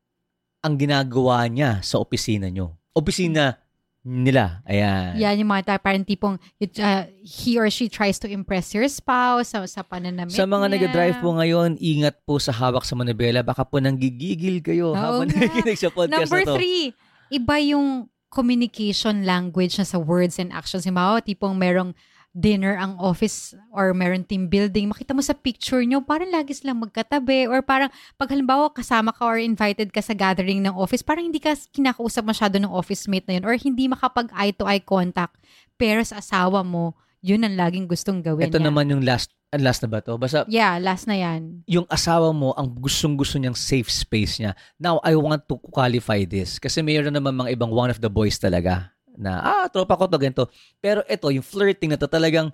ang 0.60 0.74
ginagawa 0.74 1.43
niya 1.46 1.81
sa 1.81 1.98
opisina 1.98 2.48
niyo. 2.48 2.79
Opisina 2.91 3.60
nila. 4.01 4.63
Ayan. 4.63 5.13
Yan 5.15 5.36
yung 5.38 5.51
mga 5.51 5.63
ta- 5.67 5.84
parang 5.84 6.01
tipong 6.01 6.39
it, 6.58 6.74
uh, 6.77 7.05
he 7.17 7.53
or 7.55 7.67
she 7.67 7.86
tries 7.86 8.17
to 8.17 8.25
impress 8.25 8.72
your 8.72 8.88
spouse 8.88 9.51
sa, 9.51 9.62
sa 9.65 9.81
pananamit 9.81 10.31
Sa 10.31 10.43
mga 10.43 10.65
niya. 10.65 10.74
nag-drive 10.79 11.17
po 11.20 11.36
ngayon, 11.36 11.77
ingat 11.77 12.17
po 12.24 12.38
sa 12.38 12.50
hawak 12.51 12.81
sa 12.81 12.96
manibela. 12.96 13.41
Baka 13.41 13.62
po 13.62 13.77
nanggigigil 13.77 14.58
kayo 14.60 14.91
Oo 14.91 14.98
habang 14.98 15.27
nga. 15.27 15.43
nakikinig 15.43 15.77
sa 15.77 15.89
podcast 15.89 16.17
Number 16.25 16.41
na 16.41 16.48
to. 16.48 16.55
three, 16.55 16.96
iba 17.29 17.55
yung 17.60 18.10
communication 18.32 19.28
language 19.28 19.76
na 19.76 19.84
sa 19.84 20.00
words 20.00 20.40
and 20.40 20.56
actions. 20.56 20.88
Mga 20.88 21.28
tipong 21.28 21.60
merong 21.60 21.92
dinner 22.32 22.80
ang 22.80 22.96
office 22.96 23.52
or 23.76 23.92
meron 23.92 24.24
team 24.24 24.48
building, 24.48 24.88
makita 24.88 25.12
mo 25.12 25.20
sa 25.20 25.36
picture 25.36 25.84
nyo, 25.84 26.00
parang 26.00 26.32
lagi 26.32 26.56
silang 26.56 26.80
magkatabi 26.80 27.44
or 27.44 27.60
parang 27.60 27.92
pag 28.16 28.32
halimbawa 28.32 28.72
kasama 28.72 29.12
ka 29.12 29.28
or 29.28 29.36
invited 29.36 29.92
ka 29.92 30.00
sa 30.00 30.16
gathering 30.16 30.64
ng 30.64 30.72
office, 30.72 31.04
parang 31.04 31.28
hindi 31.28 31.44
ka 31.44 31.52
kinakausap 31.76 32.24
masyado 32.24 32.56
ng 32.56 32.72
office 32.72 33.04
mate 33.12 33.28
na 33.28 33.36
yun 33.36 33.44
or 33.44 33.60
hindi 33.60 33.92
makapag 33.92 34.32
eye 34.32 34.56
to 34.56 34.64
eye 34.64 34.80
contact. 34.80 35.36
pero 35.76 36.00
sa 36.08 36.24
asawa 36.24 36.64
mo, 36.64 36.96
yun 37.20 37.44
ang 37.44 37.60
laging 37.60 37.90
gustong 37.90 38.24
gawin 38.24 38.48
Ito 38.48 38.64
niya. 38.64 38.72
naman 38.72 38.96
yung 38.96 39.04
last, 39.04 39.34
ang 39.51 39.62
last 39.67 39.84
na 39.84 39.91
ba 39.91 40.00
to? 40.00 40.15
Basta 40.15 40.48
Yeah, 40.48 40.79
last 40.79 41.12
na 41.12 41.20
yan. 41.20 41.67
yung 41.67 41.84
asawa 41.91 42.31
mo, 42.31 42.55
ang 42.55 42.72
gustong-gusto 42.72 43.36
niyang 43.36 43.55
safe 43.55 43.91
space 43.91 44.39
niya. 44.39 44.55
Now, 44.79 45.03
I 45.03 45.20
want 45.20 45.43
to 45.51 45.60
qualify 45.60 46.24
this. 46.24 46.55
Kasi 46.55 46.79
mayroon 46.79 47.12
naman 47.12 47.36
mga 47.36 47.60
ibang 47.60 47.67
one 47.67 47.91
of 47.91 48.00
the 48.00 48.08
boys 48.08 48.39
talaga 48.39 48.96
na, 49.20 49.43
ah, 49.43 49.65
tropa 49.67 50.00
ko 50.00 50.08
to, 50.08 50.15
ganito. 50.15 50.48
Pero 50.79 51.03
ito, 51.03 51.27
yung 51.27 51.43
flirting 51.43 51.91
na 51.91 52.00
to 52.00 52.08
talagang, 52.08 52.48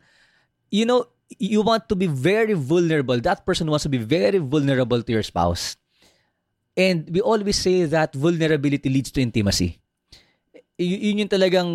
you 0.74 0.90
know, 0.90 1.06
you 1.38 1.62
want 1.62 1.86
to 1.86 1.94
be 1.94 2.10
very 2.10 2.58
vulnerable. 2.58 3.22
That 3.22 3.46
person 3.46 3.70
wants 3.70 3.86
to 3.86 3.94
be 3.94 4.02
very 4.02 4.42
vulnerable 4.42 5.06
to 5.06 5.12
your 5.14 5.22
spouse. 5.24 5.78
And 6.74 7.06
we 7.14 7.22
always 7.22 7.62
say 7.62 7.86
that 7.86 8.18
vulnerability 8.18 8.90
leads 8.90 9.14
to 9.14 9.22
intimacy. 9.22 9.78
Y- 10.82 11.14
yun 11.14 11.26
yung 11.26 11.30
talagang, 11.30 11.70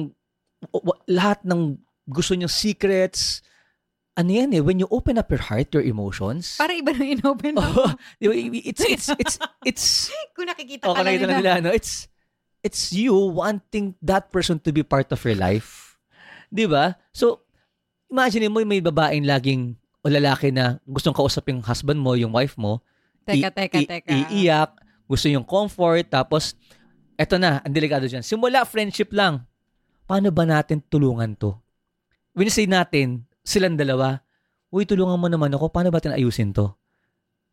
lahat 1.06 1.42
ng 1.46 1.78
gusto 2.06 2.34
niyang 2.34 2.50
secrets, 2.50 3.38
ano 4.12 4.28
yan 4.28 4.52
eh, 4.52 4.61
when 4.61 4.76
you 4.76 4.85
open 4.88 5.16
up 5.16 5.28
your 5.28 5.40
heart, 5.40 5.73
your 5.73 5.83
emotions, 5.83 6.57
Para 6.57 6.73
iba 6.73 6.92
nang 6.92 7.09
inopen 7.16 7.57
mo. 7.61 7.64
Oh, 7.64 7.92
it's 8.21 8.85
it's 8.85 9.09
it's 9.11 9.37
it's 9.64 9.87
Kung 10.37 10.47
nakikita 10.47 10.85
okay 10.87 11.16
ka 11.16 11.25
na 11.25 11.38
nila. 11.38 11.38
nila 11.38 11.52
no 11.61 11.71
it's 11.73 12.09
it's 12.61 12.92
you 12.92 13.12
wanting 13.14 13.97
that 13.99 14.28
person 14.28 14.61
to 14.61 14.71
be 14.71 14.85
part 14.85 15.09
of 15.09 15.21
your 15.25 15.35
life. 15.35 15.97
'Di 16.49 16.69
ba? 16.69 17.00
So 17.11 17.40
imagine 18.07 18.49
mo 18.49 18.61
may 18.62 18.85
babaeng 18.85 19.25
laging 19.25 19.75
o 20.02 20.11
lalaki 20.11 20.52
na 20.52 20.76
gustong 20.85 21.14
kausap 21.14 21.49
yung 21.49 21.62
husband 21.62 21.97
mo, 21.97 22.12
yung 22.12 22.31
wife 22.31 22.59
mo, 22.59 22.83
Teka, 23.23 23.49
i- 23.49 23.54
teka, 23.54 23.76
i- 23.78 23.88
teka. 23.88 24.11
iiyak, 24.28 24.71
gusto 25.07 25.31
yung 25.31 25.47
comfort, 25.47 26.04
tapos 26.07 26.59
eto 27.14 27.38
na, 27.38 27.62
ang 27.62 27.71
delikado 27.71 28.04
dyan. 28.04 28.21
Simula 28.21 28.66
friendship 28.66 29.14
lang. 29.14 29.47
Paano 30.04 30.28
ba 30.28 30.42
natin 30.42 30.83
tulungan 30.83 31.38
to? 31.38 31.54
When 32.35 32.45
you 32.45 32.52
say 32.52 32.66
natin, 32.66 33.23
silang 33.42 33.76
dalawa, 33.76 34.22
uy, 34.72 34.87
tulungan 34.88 35.18
mo 35.18 35.28
naman 35.28 35.52
ako, 35.52 35.68
paano 35.68 35.92
ba 35.92 35.99
natin 36.00 36.16
ayusin 36.16 36.50
to? 36.54 36.72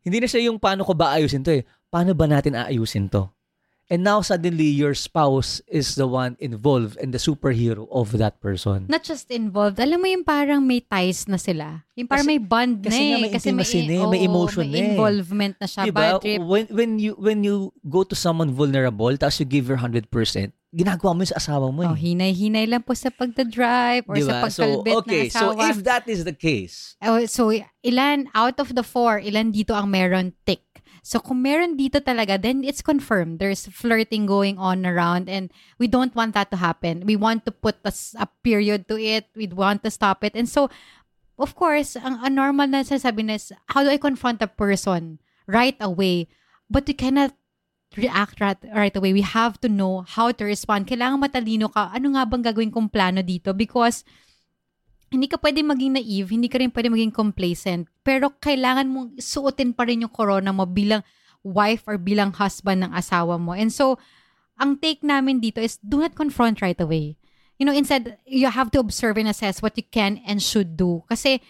Hindi 0.00 0.24
na 0.24 0.28
siya 0.30 0.48
yung 0.48 0.56
paano 0.56 0.82
ko 0.82 0.96
ba 0.96 1.12
ayusin 1.14 1.44
to 1.44 1.52
eh. 1.60 1.62
Paano 1.92 2.16
ba 2.16 2.24
natin 2.24 2.56
aayusin 2.56 3.12
to? 3.12 3.28
And 3.90 4.06
now 4.06 4.22
suddenly 4.22 4.70
your 4.70 4.94
spouse 4.94 5.58
is 5.66 5.98
the 5.98 6.06
one 6.06 6.38
involved 6.38 6.94
and 7.02 7.10
the 7.10 7.18
superhero 7.18 7.90
of 7.90 8.14
that 8.22 8.38
person. 8.38 8.86
Not 8.86 9.02
just 9.02 9.26
involved. 9.34 9.82
Alam 9.82 9.98
mo 9.98 10.06
yung 10.06 10.22
parang 10.22 10.62
may 10.62 10.78
ties 10.78 11.26
na 11.26 11.34
sila. 11.34 11.82
Yung 11.98 12.06
parang 12.06 12.22
Kasi- 12.22 12.38
may 12.38 12.40
bond 12.40 12.74
kasi 12.86 12.94
na 12.94 13.02
eh. 13.02 13.10
may 13.18 13.30
intimacy 13.34 13.78
na 13.90 13.94
eh, 13.98 14.06
may 14.06 14.22
oo, 14.22 14.28
emotion 14.30 14.62
may 14.62 14.70
na 14.70 14.78
eh. 14.78 14.86
involvement 14.94 15.54
na 15.58 15.66
siya. 15.66 15.82
Diba? 15.90 15.98
Bad 16.06 16.22
trip. 16.22 16.38
When, 16.38 16.64
when 16.70 16.90
you 17.02 17.12
when 17.18 17.42
you 17.42 17.74
go 17.82 18.06
to 18.06 18.14
someone 18.14 18.54
vulnerable 18.54 19.10
tapos 19.18 19.42
you 19.42 19.46
give 19.50 19.66
your 19.66 19.82
100%, 19.82 20.06
ginagawa 20.70 21.18
mo 21.18 21.20
yun 21.26 21.30
sa 21.34 21.38
asawa 21.42 21.66
mo 21.74 21.82
eh. 21.82 21.90
Oh, 21.90 21.98
hinay-hinay 21.98 22.66
lang 22.70 22.82
po 22.86 22.94
sa 22.94 23.10
pagdadrive 23.10 24.06
or 24.06 24.14
sa 24.22 24.22
Diba? 24.22 24.42
pagkalbit 24.46 24.94
so, 24.94 24.98
okay, 25.02 25.22
ng 25.26 25.30
so 25.34 25.46
asawa. 25.50 25.62
if 25.70 25.78
that 25.82 26.04
is 26.06 26.22
the 26.22 26.34
case, 26.34 26.94
Oh, 27.02 27.18
so, 27.26 27.50
ilan 27.82 28.30
out 28.38 28.56
of 28.62 28.78
the 28.78 28.86
four, 28.86 29.18
ilan 29.18 29.50
dito 29.50 29.74
ang 29.74 29.90
meron 29.90 30.32
tick? 30.46 30.62
So, 31.02 31.18
kung 31.18 31.40
meron 31.42 31.80
dito 31.80 31.98
talaga, 31.98 32.36
then 32.36 32.62
it's 32.62 32.84
confirmed. 32.84 33.40
There's 33.40 33.66
flirting 33.66 34.28
going 34.28 34.60
on 34.60 34.84
around 34.84 35.32
and 35.32 35.48
we 35.80 35.88
don't 35.88 36.14
want 36.14 36.36
that 36.36 36.52
to 36.52 36.60
happen. 36.60 37.08
We 37.08 37.16
want 37.16 37.48
to 37.48 37.52
put 37.52 37.80
a, 37.82 37.92
a 38.20 38.28
period 38.44 38.86
to 38.92 39.00
it. 39.00 39.26
We 39.32 39.48
want 39.48 39.82
to 39.84 39.90
stop 39.90 40.22
it. 40.22 40.36
And 40.36 40.44
so, 40.46 40.68
of 41.40 41.56
course, 41.56 41.96
ang, 41.96 42.20
ang 42.20 42.36
normal 42.36 42.68
na 42.68 42.84
sasabi 42.84 43.24
na 43.24 43.40
is, 43.40 43.48
how 43.72 43.80
do 43.82 43.88
I 43.88 43.96
confront 43.96 44.44
a 44.44 44.46
person 44.46 45.18
right 45.48 45.76
away? 45.80 46.28
But 46.68 46.84
you 46.86 46.94
cannot 46.94 47.32
react 47.98 48.38
right, 48.38 48.60
right 48.70 48.94
away. 48.94 49.10
We 49.10 49.26
have 49.26 49.58
to 49.62 49.68
know 49.68 50.06
how 50.06 50.30
to 50.30 50.42
respond. 50.46 50.86
Kailangan 50.86 51.18
matalino 51.18 51.72
ka. 51.72 51.90
Ano 51.90 52.14
nga 52.14 52.22
bang 52.26 52.44
gagawin 52.44 52.70
kong 52.70 52.90
plano 52.90 53.22
dito? 53.22 53.50
Because 53.50 54.06
hindi 55.10 55.26
ka 55.26 55.42
pwede 55.42 55.66
maging 55.66 55.98
naive, 55.98 56.30
hindi 56.30 56.46
ka 56.46 56.62
rin 56.62 56.70
pwede 56.70 56.86
maging 56.86 57.10
complacent, 57.10 57.90
pero 58.06 58.30
kailangan 58.38 58.86
mong 58.86 59.08
suotin 59.18 59.74
pa 59.74 59.82
rin 59.82 60.06
yung 60.06 60.14
corona 60.14 60.54
mo 60.54 60.62
bilang 60.70 61.02
wife 61.42 61.82
or 61.90 61.98
bilang 61.98 62.30
husband 62.30 62.86
ng 62.86 62.94
asawa 62.94 63.34
mo. 63.34 63.50
And 63.50 63.74
so, 63.74 63.98
ang 64.54 64.78
take 64.78 65.02
namin 65.02 65.42
dito 65.42 65.58
is 65.58 65.82
do 65.82 65.98
not 65.98 66.14
confront 66.14 66.62
right 66.62 66.78
away. 66.78 67.18
You 67.58 67.66
know, 67.66 67.74
instead, 67.74 68.22
you 68.24 68.48
have 68.48 68.70
to 68.72 68.80
observe 68.80 69.18
and 69.18 69.26
assess 69.28 69.60
what 69.60 69.74
you 69.74 69.84
can 69.84 70.22
and 70.24 70.38
should 70.38 70.78
do. 70.78 71.02
Kasi, 71.10 71.42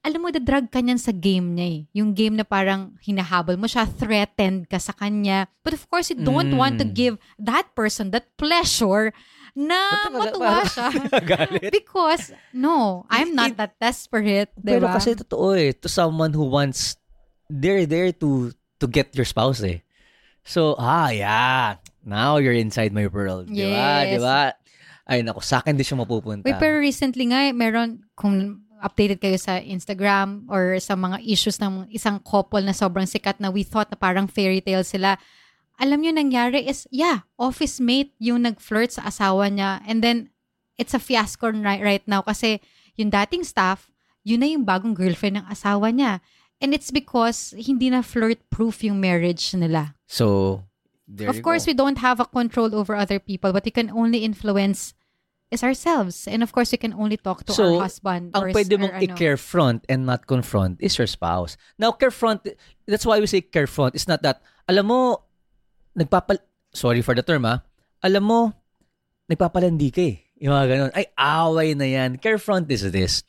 alam 0.00 0.20
mo, 0.24 0.28
drag 0.32 0.72
ka 0.72 0.80
niyan 0.80 0.96
sa 0.96 1.12
game 1.12 1.52
niya 1.52 1.66
eh. 1.68 1.80
Yung 1.92 2.16
game 2.16 2.32
na 2.32 2.44
parang 2.44 2.96
hinahabol 3.04 3.60
mo 3.60 3.68
siya, 3.68 3.84
threatened 3.84 4.64
ka 4.64 4.80
sa 4.80 4.96
kanya. 4.96 5.44
But 5.60 5.76
of 5.76 5.84
course, 5.92 6.08
you 6.08 6.16
don't 6.16 6.56
want 6.56 6.80
to 6.80 6.86
Mm. 6.88 6.94
give 6.96 7.14
that 7.36 7.68
person 7.76 8.08
that 8.16 8.32
pleasure 8.40 9.12
na 9.52 9.76
matuwa 10.08 10.64
siya. 10.64 10.88
Because, 11.74 12.32
no, 12.56 13.04
I'm 13.12 13.36
not 13.36 13.60
that 13.60 13.76
desperate, 13.76 14.48
Pero 14.56 14.88
diba? 14.88 14.96
kasi 14.96 15.12
totoo 15.18 15.52
eh, 15.52 15.76
to 15.76 15.88
someone 15.90 16.32
who 16.32 16.48
wants, 16.48 16.96
they're 17.52 17.84
there 17.84 18.08
to 18.24 18.54
to 18.80 18.86
get 18.88 19.12
your 19.12 19.28
spouse 19.28 19.60
eh. 19.60 19.84
So, 20.48 20.80
ah, 20.80 21.12
yeah. 21.12 21.76
Now 22.00 22.40
you're 22.40 22.56
inside 22.56 22.96
my 22.96 23.04
world. 23.04 23.52
Yes. 23.52 24.16
Di 24.16 24.18
ba? 24.22 24.56
Ay, 25.04 25.20
naku, 25.20 25.44
sa 25.44 25.60
akin 25.60 25.76
di 25.76 25.84
siya 25.84 26.00
mapupunta. 26.00 26.46
Wait, 26.48 26.56
pero 26.56 26.80
recently 26.80 27.28
nga, 27.28 27.44
eh, 27.44 27.52
meron, 27.52 28.06
kung 28.16 28.64
updated 28.80 29.20
kayo 29.20 29.36
sa 29.36 29.60
Instagram 29.60 30.48
or 30.48 30.80
sa 30.80 30.96
mga 30.96 31.20
issues 31.24 31.60
ng 31.60 31.86
isang 31.92 32.18
couple 32.20 32.64
na 32.64 32.74
sobrang 32.74 33.06
sikat 33.06 33.38
na 33.38 33.52
we 33.52 33.62
thought 33.62 33.92
na 33.92 33.98
parang 34.00 34.26
fairy 34.26 34.64
tale 34.64 34.84
sila. 34.84 35.20
Alam 35.80 36.04
nyo, 36.04 36.12
nangyari 36.12 36.68
is, 36.68 36.84
yeah, 36.92 37.24
office 37.40 37.80
mate 37.80 38.12
yung 38.20 38.44
nag-flirt 38.44 38.92
sa 38.96 39.08
asawa 39.08 39.48
niya. 39.48 39.80
And 39.88 40.04
then, 40.04 40.32
it's 40.80 40.96
a 40.96 41.00
fiasco 41.00 41.52
right, 41.52 41.84
right 41.84 42.04
now 42.08 42.24
kasi 42.24 42.60
yung 42.96 43.12
dating 43.12 43.44
staff, 43.44 43.92
yun 44.24 44.40
na 44.40 44.48
yung 44.48 44.64
bagong 44.64 44.96
girlfriend 44.96 45.40
ng 45.40 45.46
asawa 45.48 45.92
niya. 45.92 46.20
And 46.60 46.76
it's 46.76 46.92
because 46.92 47.56
hindi 47.56 47.88
na 47.88 48.04
flirt-proof 48.04 48.84
yung 48.84 49.00
marriage 49.00 49.52
nila. 49.56 49.96
So, 50.04 50.60
there 51.08 51.28
of 51.28 51.40
you 51.40 51.44
course, 51.44 51.64
go. 51.64 51.72
we 51.72 51.76
don't 51.76 52.00
have 52.00 52.20
a 52.20 52.28
control 52.28 52.76
over 52.76 52.92
other 52.96 53.20
people, 53.20 53.52
but 53.52 53.64
we 53.64 53.72
can 53.72 53.88
only 53.88 54.24
influence 54.24 54.92
is 55.50 55.62
ourselves. 55.62 56.26
And 56.30 56.42
of 56.42 56.54
course, 56.54 56.70
we 56.72 56.78
can 56.78 56.94
only 56.94 57.18
talk 57.18 57.44
to 57.46 57.52
So, 57.52 57.76
our 57.76 57.90
husband. 57.90 58.30
ang 58.34 58.42
or, 58.42 58.48
pwede 58.54 58.78
or 58.78 58.86
mong 58.86 58.94
ano. 58.94 59.02
i-care 59.02 59.36
front 59.36 59.84
and 59.90 60.06
not 60.06 60.26
confront 60.26 60.78
is 60.80 60.96
your 60.96 61.10
spouse. 61.10 61.58
Now, 61.78 61.90
care 61.92 62.14
front, 62.14 62.46
that's 62.86 63.04
why 63.04 63.18
we 63.18 63.26
say 63.26 63.42
care 63.42 63.66
front. 63.66 63.94
It's 63.94 64.08
not 64.08 64.22
that, 64.22 64.42
alam 64.70 64.86
mo, 64.86 65.26
nagpapal... 65.98 66.38
Sorry 66.70 67.02
for 67.02 67.18
the 67.18 67.26
term, 67.26 67.44
ah. 67.44 67.66
Alam 68.02 68.22
mo, 68.22 68.40
nagpapalandi 69.26 69.90
ka 69.90 70.02
eh. 70.06 70.16
Yung 70.38 70.54
mga 70.54 70.66
ganun. 70.70 70.92
Ay, 70.94 71.10
away 71.18 71.74
na 71.74 71.84
yan. 71.84 72.16
Care 72.22 72.38
front 72.38 72.70
is 72.70 72.86
this. 72.86 73.26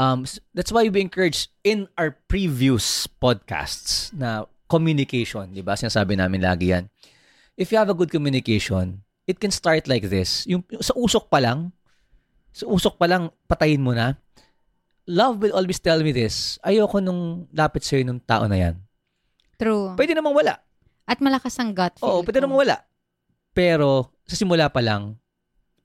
Um, 0.00 0.24
that's 0.56 0.72
why 0.72 0.88
we 0.88 1.00
encourage 1.04 1.52
in 1.62 1.86
our 2.00 2.16
previous 2.26 3.04
podcasts 3.06 4.08
na 4.16 4.48
communication, 4.64 5.52
di 5.52 5.60
ba? 5.60 5.76
Sinasabi 5.76 6.16
namin 6.16 6.40
lagi 6.40 6.72
yan. 6.72 6.88
If 7.60 7.68
you 7.68 7.76
have 7.76 7.92
a 7.92 7.98
good 7.98 8.08
communication, 8.08 9.04
it 9.30 9.38
can 9.38 9.54
start 9.54 9.86
like 9.86 10.04
this. 10.04 10.42
Yung, 10.44 10.66
sa 10.82 10.90
usok 10.92 11.30
pa 11.30 11.38
lang, 11.38 11.70
sa 12.50 12.66
usok 12.66 12.98
pa 12.98 13.06
lang, 13.06 13.30
patayin 13.46 13.78
mo 13.78 13.94
na. 13.94 14.18
Love 15.06 15.38
will 15.40 15.54
always 15.54 15.78
tell 15.78 16.02
me 16.02 16.10
this. 16.10 16.58
Ayoko 16.60 16.98
nung 16.98 17.46
lapit 17.50 17.82
sa'yo 17.82 18.02
nung 18.02 18.18
tao 18.20 18.44
na 18.44 18.58
yan. 18.58 18.74
True. 19.54 19.94
Pwede 19.94 20.12
namang 20.12 20.34
wala. 20.34 20.58
At 21.06 21.18
malakas 21.18 21.54
ang 21.58 21.70
gut 21.70 21.94
feel. 21.94 22.06
Oo, 22.06 22.20
pwede 22.22 22.38
ko. 22.38 22.44
namang 22.44 22.60
wala. 22.60 22.76
Pero, 23.50 24.10
sa 24.26 24.34
simula 24.34 24.66
pa 24.66 24.82
lang, 24.82 25.14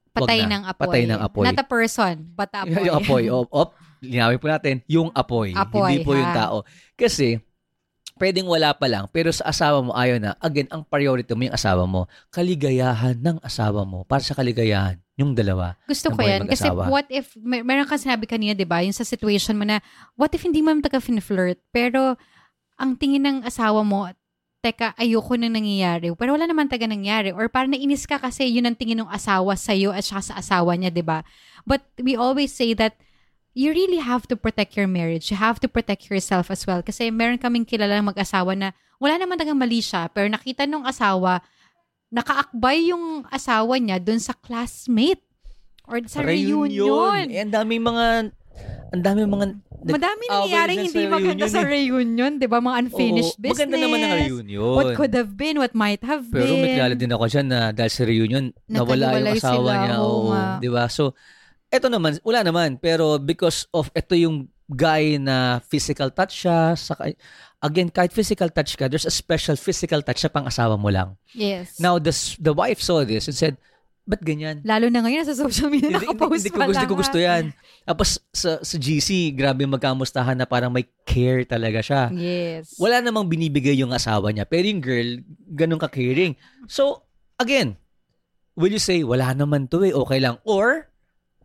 Patay 0.10 0.46
na. 0.46 0.58
ng 0.58 0.64
apoy. 0.66 0.86
Patay 0.86 1.04
ng 1.06 1.20
apoy. 1.20 1.44
Not 1.44 1.60
a 1.60 1.68
person, 1.68 2.14
but 2.32 2.50
apoy. 2.56 2.82
yung 2.82 2.96
apoy. 2.96 3.24
Op, 3.28 3.48
op, 3.52 3.70
linawin 4.00 4.40
po 4.40 4.48
natin, 4.48 4.76
yung 4.88 5.10
apoy. 5.12 5.52
Apoy, 5.52 5.90
Hindi 5.92 6.06
po 6.06 6.14
yung 6.14 6.32
ha? 6.32 6.38
tao. 6.40 6.58
Kasi, 6.94 7.42
pwedeng 8.16 8.48
wala 8.48 8.72
pa 8.72 8.88
lang, 8.88 9.12
pero 9.12 9.28
sa 9.36 9.52
asawa 9.52 9.84
mo, 9.84 9.92
ayaw 9.92 10.18
na. 10.24 10.32
Again, 10.40 10.72
ang 10.72 10.88
priority 10.88 11.36
mo 11.36 11.52
yung 11.52 11.58
asawa 11.58 11.84
mo. 11.84 12.08
Kaligayahan 12.32 13.20
ng 13.20 13.38
asawa 13.44 13.84
mo. 13.84 14.08
Para 14.08 14.24
sa 14.24 14.32
kaligayahan, 14.32 14.96
yung 15.20 15.36
dalawa. 15.36 15.76
Gusto 15.84 16.12
ko 16.16 16.20
yan. 16.24 16.48
Kasi 16.48 16.72
what 16.72 17.08
if, 17.12 17.36
may, 17.36 17.60
meron 17.60 17.88
kang 17.88 18.00
sinabi 18.00 18.24
kanina, 18.24 18.56
di 18.56 18.64
ba, 18.64 18.80
yung 18.84 18.96
sa 18.96 19.04
situation 19.04 19.60
mo 19.60 19.68
na, 19.68 19.84
what 20.16 20.32
if 20.32 20.44
hindi 20.44 20.64
mo 20.64 20.72
naman 20.72 20.84
taga 20.84 21.04
flirt 21.04 21.60
pero 21.76 22.16
ang 22.80 22.96
tingin 22.96 23.24
ng 23.24 23.38
asawa 23.44 23.84
mo, 23.84 24.08
teka, 24.64 24.96
ayoko 24.98 25.36
nang 25.36 25.54
nangyayari. 25.54 26.10
Pero 26.16 26.34
wala 26.34 26.48
naman 26.48 26.72
taga 26.72 26.88
nangyari. 26.88 27.36
Or 27.36 27.52
parang 27.52 27.76
nainis 27.76 28.08
ka 28.08 28.18
kasi 28.18 28.48
yun 28.48 28.66
ang 28.66 28.80
tingin 28.80 29.04
ng 29.04 29.12
asawa 29.12 29.54
sa'yo 29.54 29.92
at 29.92 30.08
saka 30.08 30.24
sa 30.24 30.34
asawa 30.40 30.74
niya, 30.74 30.90
di 30.90 31.04
ba? 31.04 31.22
But 31.68 31.84
we 32.00 32.18
always 32.18 32.56
say 32.56 32.74
that 32.80 32.98
you 33.56 33.72
really 33.72 34.04
have 34.04 34.28
to 34.28 34.36
protect 34.36 34.76
your 34.76 34.86
marriage. 34.86 35.32
You 35.32 35.40
have 35.40 35.64
to 35.64 35.72
protect 35.72 36.12
yourself 36.12 36.52
as 36.52 36.68
well. 36.68 36.84
Kasi 36.84 37.08
meron 37.10 37.40
kaming 37.40 37.64
kilala 37.64 37.96
ng 37.98 38.12
mag-asawa 38.12 38.52
na 38.54 38.76
wala 39.00 39.16
naman 39.16 39.40
tagang 39.40 39.58
mali 39.58 39.80
siya, 39.80 40.12
pero 40.12 40.28
nakita 40.28 40.68
nung 40.68 40.84
asawa, 40.84 41.40
nakaakbay 42.12 42.92
yung 42.92 43.24
asawa 43.32 43.80
niya 43.80 43.98
dun 44.04 44.20
sa 44.20 44.36
classmate 44.36 45.24
or 45.88 46.04
sa 46.06 46.20
reunion. 46.22 47.32
Eh, 47.32 47.48
ang 47.48 47.52
daming 47.56 47.84
mga, 47.84 48.06
ang 48.92 49.02
daming 49.02 49.32
mga, 49.32 49.46
Madami 49.86 50.26
nangyayaring 50.26 50.82
hindi 50.90 51.04
sa 51.06 51.14
maganda 51.14 51.46
reunion 51.46 51.52
sa 51.54 51.62
eh. 51.62 51.70
reunion, 51.70 52.32
di 52.42 52.48
ba? 52.50 52.58
Mga 52.58 52.78
unfinished 52.90 53.38
Oo, 53.38 53.44
business. 53.46 53.70
Maganda 53.70 53.78
naman 53.86 54.00
ang 54.02 54.14
reunion. 54.18 54.74
What 54.74 54.98
could 54.98 55.14
have 55.14 55.32
been, 55.38 55.62
what 55.62 55.78
might 55.78 56.02
have 56.02 56.26
Pero 56.26 56.50
been. 56.50 56.66
may 56.66 56.74
kilala 56.74 56.96
din 56.98 57.12
ako 57.14 57.24
dyan 57.30 57.48
na 57.54 57.60
dahil 57.70 57.92
sa 57.94 58.04
reunion, 58.10 58.44
nawala 58.66 59.14
yung 59.14 59.38
asawa 59.38 59.62
sila, 59.62 59.74
niya. 59.86 59.98
nga. 60.02 60.44
di 60.58 60.70
ba? 60.74 60.84
So, 60.90 61.14
Eto 61.76 61.92
naman, 61.92 62.16
wala 62.24 62.40
naman. 62.48 62.80
Pero 62.80 63.20
because 63.20 63.68
of 63.76 63.92
ito 63.92 64.16
yung 64.16 64.48
guy 64.72 65.20
na 65.20 65.60
physical 65.68 66.10
touch 66.10 66.48
siya, 66.48 66.74
saka, 66.80 67.12
again, 67.60 67.92
kahit 67.92 68.16
physical 68.16 68.48
touch 68.48 68.80
ka, 68.80 68.88
there's 68.88 69.06
a 69.06 69.14
special 69.14 69.60
physical 69.60 70.00
touch 70.00 70.24
sa 70.24 70.32
pang-asawa 70.32 70.80
mo 70.80 70.88
lang. 70.88 71.20
Yes. 71.36 71.78
Now, 71.78 72.00
the, 72.00 72.16
the 72.40 72.56
wife 72.56 72.80
saw 72.80 73.04
this 73.04 73.28
and 73.28 73.36
said, 73.38 73.56
ba't 74.06 74.22
ganyan? 74.22 74.62
Lalo 74.62 74.88
na 74.88 75.02
ngayon, 75.02 75.26
sa 75.26 75.34
social 75.34 75.70
media, 75.70 75.90
hindi, 75.90 76.06
hindi, 76.06 76.14
nakapost 76.14 76.46
hindi 76.46 76.54
ko 76.54 76.62
pa 76.62 76.70
gusto, 76.70 76.86
ko 76.86 76.96
gusto 76.96 77.18
yan. 77.18 77.44
Tapos 77.86 78.22
sa, 78.30 78.62
sa 78.62 78.76
GC, 78.78 79.34
grabe 79.34 79.66
magkamustahan 79.66 80.38
na 80.38 80.46
parang 80.46 80.70
may 80.70 80.86
care 81.06 81.42
talaga 81.46 81.82
siya. 81.82 82.14
Yes. 82.14 82.78
Wala 82.78 83.02
namang 83.02 83.26
binibigay 83.26 83.74
yung 83.82 83.94
asawa 83.94 84.30
niya. 84.30 84.46
Pero 84.46 84.70
yung 84.70 84.82
girl, 84.82 85.10
ganun 85.58 85.82
ka-caring. 85.82 86.38
So, 86.70 87.06
again, 87.42 87.82
will 88.54 88.74
you 88.74 88.82
say, 88.82 89.02
wala 89.02 89.34
naman 89.34 89.74
to 89.74 89.82
eh, 89.82 89.94
okay 89.94 90.22
lang. 90.22 90.38
Or, 90.46 90.86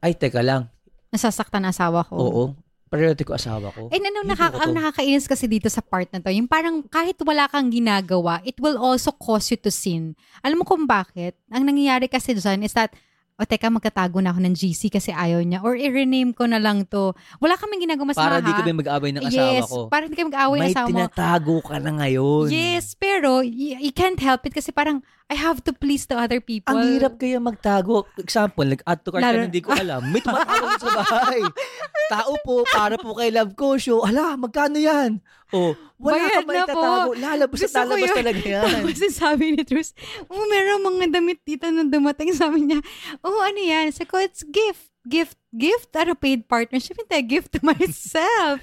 ay, 0.00 0.12
teka 0.12 0.40
lang. 0.40 0.68
Nasasaktan 1.08 1.62
ang 1.62 1.70
asawa 1.70 2.02
ko. 2.02 2.14
Oo, 2.14 2.42
priority 2.86 3.22
ko 3.22 3.34
asawa 3.34 3.70
ko. 3.70 3.88
And 3.88 4.00
ano, 4.00 4.22
Hindi 4.22 4.30
naka, 4.30 4.46
ko 4.48 4.58
ang 4.58 4.72
nakakainis 4.72 5.26
kasi 5.26 5.44
dito 5.44 5.66
sa 5.66 5.80
part 5.80 6.06
na 6.08 6.18
to, 6.18 6.30
yung 6.30 6.46
parang 6.46 6.82
kahit 6.82 7.18
wala 7.20 7.46
kang 7.46 7.68
ginagawa, 7.68 8.38
it 8.42 8.58
will 8.58 8.76
also 8.76 9.10
cause 9.10 9.48
you 9.48 9.58
to 9.58 9.70
sin. 9.70 10.14
Alam 10.40 10.62
mo 10.62 10.64
kung 10.64 10.84
bakit? 10.84 11.34
Ang 11.48 11.66
nangyayari 11.66 12.06
kasi 12.06 12.32
dyan 12.32 12.62
is 12.62 12.72
that, 12.72 12.94
o 13.34 13.44
teka, 13.44 13.66
magtatago 13.68 14.20
na 14.20 14.30
ako 14.30 14.40
ng 14.42 14.52
GC 14.52 14.92
kasi 14.92 15.10
ayaw 15.10 15.40
niya. 15.40 15.64
Or 15.64 15.72
i-rename 15.72 16.30
ko 16.30 16.44
na 16.44 16.60
lang 16.60 16.84
to. 16.84 17.16
Wala 17.38 17.56
kaming 17.56 17.88
ginagawa 17.88 18.12
mas 18.12 18.18
Para 18.20 18.38
di 18.38 18.52
kami 18.52 18.72
mag-away 18.76 19.10
ng 19.10 19.22
asawa 19.24 19.48
yes, 19.50 19.64
ko. 19.64 19.78
para 19.88 20.04
di 20.04 20.12
kami 20.12 20.28
mag-away 20.28 20.58
ng 20.58 20.62
May 20.62 20.72
asawa 20.72 20.86
mo. 20.86 20.90
tinatago 20.92 21.56
ka 21.64 21.76
na 21.80 21.90
ngayon. 21.96 22.46
Yes, 22.52 22.92
pero 22.94 23.40
y- 23.40 23.80
you 23.80 23.90
can't 23.90 24.20
help 24.20 24.44
it 24.44 24.52
kasi 24.52 24.70
parang 24.70 25.00
I 25.30 25.38
have 25.38 25.62
to 25.62 25.72
please 25.72 26.10
the 26.10 26.18
other 26.18 26.42
people. 26.42 26.74
Ang 26.74 26.98
hirap 26.98 27.14
kaya 27.14 27.38
magtago. 27.38 28.02
Example, 28.18 28.66
nag-add 28.66 28.98
to 29.06 29.14
cart 29.14 29.22
ka 29.22 29.30
Lalo- 29.30 29.38
na 29.38 29.46
hindi 29.46 29.62
ko 29.62 29.70
alam. 29.70 30.02
May 30.10 30.18
tumatawag 30.18 30.74
sa 30.82 30.90
bahay. 31.06 31.40
Tao 32.12 32.34
po, 32.42 32.66
para 32.66 32.98
po 32.98 33.14
kay 33.14 33.30
Love 33.30 33.54
ko 33.54 33.78
show. 33.78 34.02
Ala, 34.02 34.34
magkano 34.34 34.74
yan? 34.74 35.22
O, 35.54 35.78
wala 36.02 36.14
Bayad 36.18 36.30
ka 36.30 36.40
na 36.42 36.46
may 36.50 36.58
tatago. 36.66 37.10
Lalabas 37.14 37.58
Gusto 37.62 37.78
at 37.78 37.86
lalabas 37.86 38.10
talaga 38.10 38.42
yan. 38.42 38.64
Tapos 38.82 39.14
sabi 39.14 39.44
ni 39.54 39.62
Truce, 39.62 39.94
oh, 40.26 40.42
meron 40.50 40.82
mga 40.82 41.06
damit 41.14 41.38
dito 41.46 41.66
na 41.70 41.86
dumating. 41.86 42.34
Sabi 42.40 42.66
niya, 42.66 42.82
oh, 43.22 43.38
ano 43.38 43.60
yan? 43.62 43.86
Sabi 43.94 44.10
ko, 44.10 44.18
it's 44.18 44.42
gift. 44.42 44.90
Gift. 45.06 45.38
Gift 45.54 45.94
at 45.94 46.10
a 46.10 46.18
paid 46.18 46.50
partnership. 46.50 46.98
Hindi, 46.98 47.38
gift 47.38 47.54
to 47.54 47.62
myself. 47.70 48.58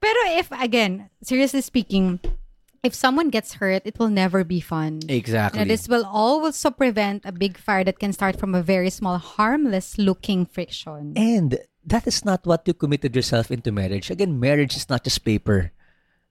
Pero 0.00 0.20
if, 0.40 0.48
again, 0.56 1.12
seriously 1.20 1.60
speaking, 1.60 2.16
if 2.82 2.94
someone 2.94 3.30
gets 3.30 3.54
hurt, 3.54 3.82
it 3.84 3.98
will 3.98 4.08
never 4.08 4.44
be 4.44 4.60
fun. 4.60 5.00
Exactly. 5.08 5.60
Now, 5.60 5.66
this 5.66 5.88
will 5.88 6.04
also 6.06 6.70
prevent 6.70 7.24
a 7.24 7.32
big 7.32 7.58
fire 7.58 7.84
that 7.84 7.98
can 7.98 8.12
start 8.12 8.38
from 8.38 8.54
a 8.54 8.62
very 8.62 8.90
small, 8.90 9.18
harmless 9.18 9.98
looking 9.98 10.46
friction. 10.46 11.14
And 11.16 11.58
that 11.84 12.06
is 12.06 12.24
not 12.24 12.46
what 12.46 12.66
you 12.66 12.74
committed 12.74 13.16
yourself 13.16 13.50
into 13.50 13.72
marriage. 13.72 14.10
Again, 14.10 14.38
marriage 14.38 14.76
is 14.76 14.88
not 14.88 15.04
just 15.04 15.24
paper. 15.24 15.72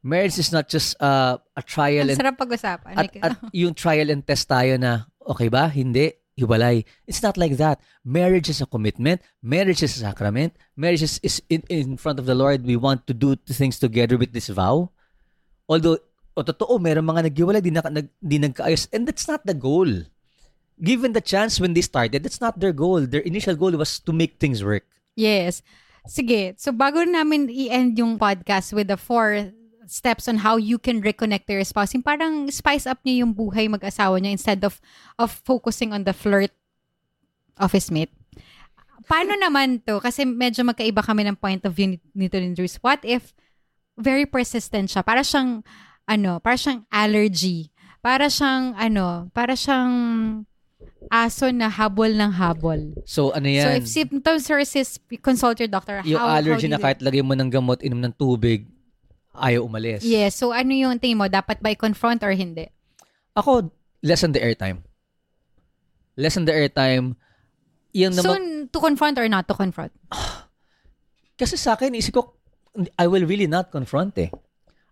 Marriage 0.04 0.38
is 0.38 0.52
not 0.54 0.70
just 0.70 0.96
uh, 1.02 1.38
a 1.56 1.62
trial 1.62 2.08
Ang 2.08 2.16
and 2.16 2.20
sarap 2.20 2.38
pag-usapan. 2.38 2.94
at, 2.94 2.98
Like, 2.98 3.18
at 3.22 3.36
yung 3.52 3.74
trial 3.74 4.10
and 4.10 4.26
test 4.26 4.48
tayo 4.48 4.80
na 4.80 5.10
okay 5.26 5.50
ba? 5.50 5.68
Hindi. 5.68 6.14
Hiwalay. 6.38 6.86
It's 7.10 7.24
not 7.26 7.36
like 7.36 7.58
that. 7.58 7.82
Marriage 8.06 8.48
is 8.48 8.62
a 8.62 8.70
commitment. 8.70 9.26
Marriage 9.42 9.82
is 9.82 9.98
a 9.98 10.06
sacrament. 10.06 10.54
Marriage 10.78 11.02
is, 11.02 11.20
is 11.24 11.42
in, 11.50 11.64
in 11.68 11.98
front 11.98 12.20
of 12.20 12.30
the 12.30 12.36
Lord. 12.38 12.64
We 12.64 12.78
want 12.78 13.08
to 13.08 13.14
do 13.14 13.36
things 13.50 13.80
together 13.80 14.18
with 14.22 14.34
this 14.34 14.48
vow. 14.48 14.92
Although, 15.68 15.98
o 16.38 16.46
totoo, 16.46 16.78
meron 16.78 17.10
mga 17.10 17.34
naghiwalay, 17.34 17.66
di, 17.66 17.74
na, 17.74 17.82
nag, 17.82 18.06
di 18.22 18.38
nagkaayos. 18.38 18.86
And 18.94 19.10
that's 19.10 19.26
not 19.26 19.42
the 19.42 19.58
goal. 19.58 19.90
Given 20.78 21.18
the 21.18 21.26
chance 21.26 21.58
when 21.58 21.74
they 21.74 21.82
started, 21.82 22.22
that's 22.22 22.38
not 22.38 22.62
their 22.62 22.78
goal. 22.78 23.02
Their 23.10 23.26
initial 23.26 23.58
goal 23.58 23.74
was 23.74 23.98
to 24.06 24.14
make 24.14 24.38
things 24.38 24.62
work. 24.62 24.86
Yes. 25.18 25.66
Sige. 26.06 26.54
So, 26.62 26.70
bago 26.70 27.02
namin 27.02 27.50
i-end 27.50 27.98
yung 27.98 28.22
podcast 28.22 28.78
with 28.78 28.94
the 28.94 29.02
four 29.02 29.50
steps 29.90 30.30
on 30.30 30.46
how 30.46 30.62
you 30.62 30.78
can 30.78 31.02
reconnect 31.02 31.50
your 31.50 31.66
spouse, 31.66 31.98
yung 31.98 32.06
parang 32.06 32.54
spice 32.54 32.86
up 32.86 33.02
niya 33.02 33.26
yung 33.26 33.34
buhay 33.34 33.66
mag-asawa 33.66 34.22
niya 34.22 34.38
instead 34.38 34.62
of 34.62 34.78
of 35.18 35.34
focusing 35.42 35.90
on 35.90 36.06
the 36.06 36.14
flirt 36.14 36.54
office 37.58 37.90
mate. 37.90 38.14
Paano 39.08 39.34
naman 39.40 39.82
to? 39.88 39.98
Kasi 40.04 40.28
medyo 40.28 40.62
magkaiba 40.68 41.02
kami 41.02 41.26
ng 41.26 41.40
point 41.40 41.64
of 41.66 41.74
view 41.74 41.96
ni- 41.98 42.04
nito 42.14 42.38
ni 42.38 42.54
Drews. 42.54 42.78
What 42.84 43.02
if 43.02 43.34
very 43.98 44.28
persistent 44.28 44.92
siya? 44.92 45.02
Para 45.02 45.24
siyang, 45.24 45.64
ano, 46.08 46.40
para 46.40 46.56
siyang 46.56 46.88
allergy. 46.90 47.70
Para 48.00 48.32
siyang, 48.32 48.74
ano, 48.80 49.28
para 49.36 49.54
siyang 49.54 49.94
aso 51.12 51.52
na 51.52 51.68
habol 51.68 52.12
ng 52.16 52.32
habol. 52.32 52.96
So, 53.04 53.36
ano 53.36 53.48
yan? 53.48 53.68
So 53.68 53.72
if 53.84 53.86
symptoms 53.88 54.48
persist, 54.48 55.04
consult 55.20 55.60
your 55.60 55.72
doctor. 55.72 56.00
yung 56.08 56.20
how, 56.20 56.40
allergy 56.40 56.68
how 56.72 56.76
na 56.76 56.80
kahit 56.80 57.00
lagay 57.04 57.24
mo 57.24 57.36
ng 57.36 57.52
gamot, 57.52 57.84
inom 57.84 58.00
ng 58.00 58.16
tubig, 58.16 58.68
ayaw 59.38 59.64
umalis. 59.64 60.02
Yes. 60.04 60.36
So 60.36 60.52
ano 60.52 60.74
yung 60.74 60.98
tingin 60.98 61.20
mo? 61.20 61.30
Dapat 61.30 61.62
ba 61.62 61.72
i-confront 61.72 62.24
or 62.26 62.34
hindi? 62.34 62.68
Ako, 63.38 63.70
lessen 64.02 64.34
the 64.34 64.42
airtime. 64.42 64.82
Lessen 66.18 66.44
the 66.50 66.56
airtime. 66.56 67.14
Yung 67.94 68.14
So 68.18 68.34
naman, 68.34 68.74
to 68.74 68.80
confront 68.82 69.16
or 69.22 69.30
not 69.30 69.46
to 69.48 69.56
confront? 69.56 69.94
kasi 71.40 71.56
sa 71.56 71.78
akin, 71.78 71.94
isip 71.94 72.18
ko, 72.18 72.34
I 72.98 73.06
will 73.06 73.26
really 73.26 73.48
not 73.48 73.70
confront 73.70 74.18
eh. 74.18 74.30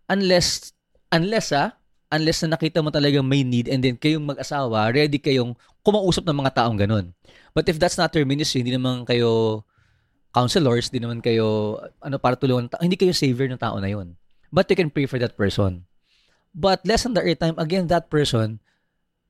Unless, 0.05 0.74
unless 1.15 1.55
ah, 1.55 1.71
unless 2.11 2.43
na 2.43 2.59
nakita 2.59 2.83
mo 2.83 2.91
talaga 2.91 3.23
may 3.23 3.41
need 3.41 3.71
and 3.71 3.81
then 3.81 3.95
kayong 3.95 4.27
mag-asawa, 4.27 4.91
ready 4.91 5.17
kayong 5.17 5.55
kumausap 5.81 6.27
ng 6.27 6.39
mga 6.43 6.51
taong 6.61 6.77
ganun. 6.77 7.05
But 7.55 7.71
if 7.71 7.79
that's 7.79 7.95
not 7.95 8.11
your 8.13 8.27
ministry, 8.27 8.61
hindi 8.61 8.75
naman 8.75 9.07
kayo 9.07 9.63
counselors, 10.35 10.91
hindi 10.91 11.07
naman 11.07 11.23
kayo, 11.23 11.79
ano, 12.03 12.19
para 12.19 12.35
tulungan, 12.35 12.67
hindi 12.83 12.99
kayo 12.99 13.15
savior 13.15 13.47
ng 13.47 13.61
tao 13.61 13.79
na 13.79 13.87
yun. 13.87 14.19
But 14.51 14.67
you 14.67 14.75
can 14.75 14.91
pray 14.91 15.07
for 15.07 15.15
that 15.15 15.39
person. 15.39 15.87
But 16.51 16.83
lessen 16.83 17.15
the 17.15 17.23
airtime, 17.23 17.55
again, 17.55 17.87
that 17.87 18.11
person, 18.11 18.59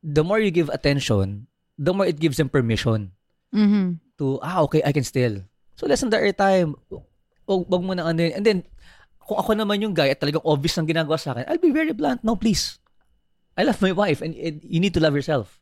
the 0.02 0.26
more 0.26 0.41
you 0.41 0.50
give 0.50 0.74
attention, 0.74 1.45
the 1.78 1.93
more 1.93 2.10
it 2.10 2.17
gives 2.17 2.41
them 2.41 2.50
permission 2.50 3.13
Mhm. 3.54 4.02
to, 4.17 4.41
ah, 4.41 4.65
okay, 4.65 4.82
I 4.82 4.89
can 4.93 5.06
still. 5.06 5.45
So, 5.78 5.86
lessen 5.86 6.10
the 6.10 6.17
airtime. 6.17 6.74
Wag, 7.45 7.62
wag 7.69 7.84
mo 7.86 7.93
na 7.93 8.10
ano 8.10 8.19
yun. 8.26 8.34
And 8.34 8.43
then, 8.45 8.60
kung 9.26 9.42
ako 9.42 9.58
naman 9.58 9.82
yung 9.82 9.92
guy 9.92 10.14
at 10.14 10.22
talagang 10.22 10.46
obvious 10.46 10.78
ang 10.78 10.86
ginagawa 10.86 11.18
sa 11.18 11.34
akin, 11.34 11.50
I'll 11.50 11.62
be 11.62 11.74
very 11.74 11.92
blunt. 11.92 12.22
No, 12.22 12.38
please. 12.38 12.78
I 13.58 13.66
love 13.66 13.82
my 13.82 13.92
wife 13.92 14.22
and, 14.22 14.38
and 14.38 14.62
you 14.62 14.78
need 14.78 14.94
to 14.94 15.02
love 15.02 15.18
yourself. 15.18 15.58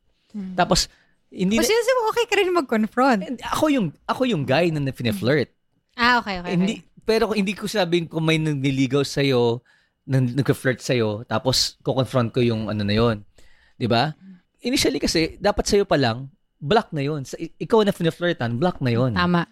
Tapos, 0.57 0.89
hindi 1.33 1.57
O 1.57 1.65
na, 1.65 1.69
mo, 1.69 2.01
okay 2.13 2.25
ka 2.29 2.35
rin 2.37 2.49
mag-confront. 2.53 3.21
ako 3.41 3.65
yung 3.69 3.87
ako 4.05 4.21
yung 4.29 4.43
guy 4.45 4.69
na 4.69 4.93
flirt. 4.93 5.49
Ah, 5.97 6.21
okay, 6.21 6.41
okay. 6.41 6.53
Hindi 6.53 6.75
pero 7.03 7.35
hindi 7.35 7.53
ko 7.53 7.67
sabing 7.67 8.07
kung 8.07 8.23
may 8.23 8.39
nagliligaw 8.39 9.03
sa 9.03 9.19
iyo, 9.19 9.59
nang 10.07 10.31
nagka-flirt 10.31 10.79
sa 10.79 10.95
iyo, 10.95 11.27
tapos 11.27 11.75
ko-confront 11.83 12.31
ko 12.31 12.39
yung 12.39 12.71
ano 12.71 12.81
na 12.85 12.95
yon. 12.95 13.25
'Di 13.75 13.87
ba? 13.89 14.15
Initially 14.63 15.01
kasi 15.01 15.35
dapat 15.41 15.67
sa 15.67 15.75
iyo 15.79 15.85
pa 15.85 15.99
lang 15.99 16.31
block 16.63 16.95
na 16.95 17.03
yon. 17.03 17.27
Sa, 17.27 17.35
ikaw 17.37 17.83
na 17.83 17.91
flirtan, 17.91 18.55
block 18.55 18.79
na 18.79 18.95
yon. 18.95 19.11
Tama. 19.11 19.43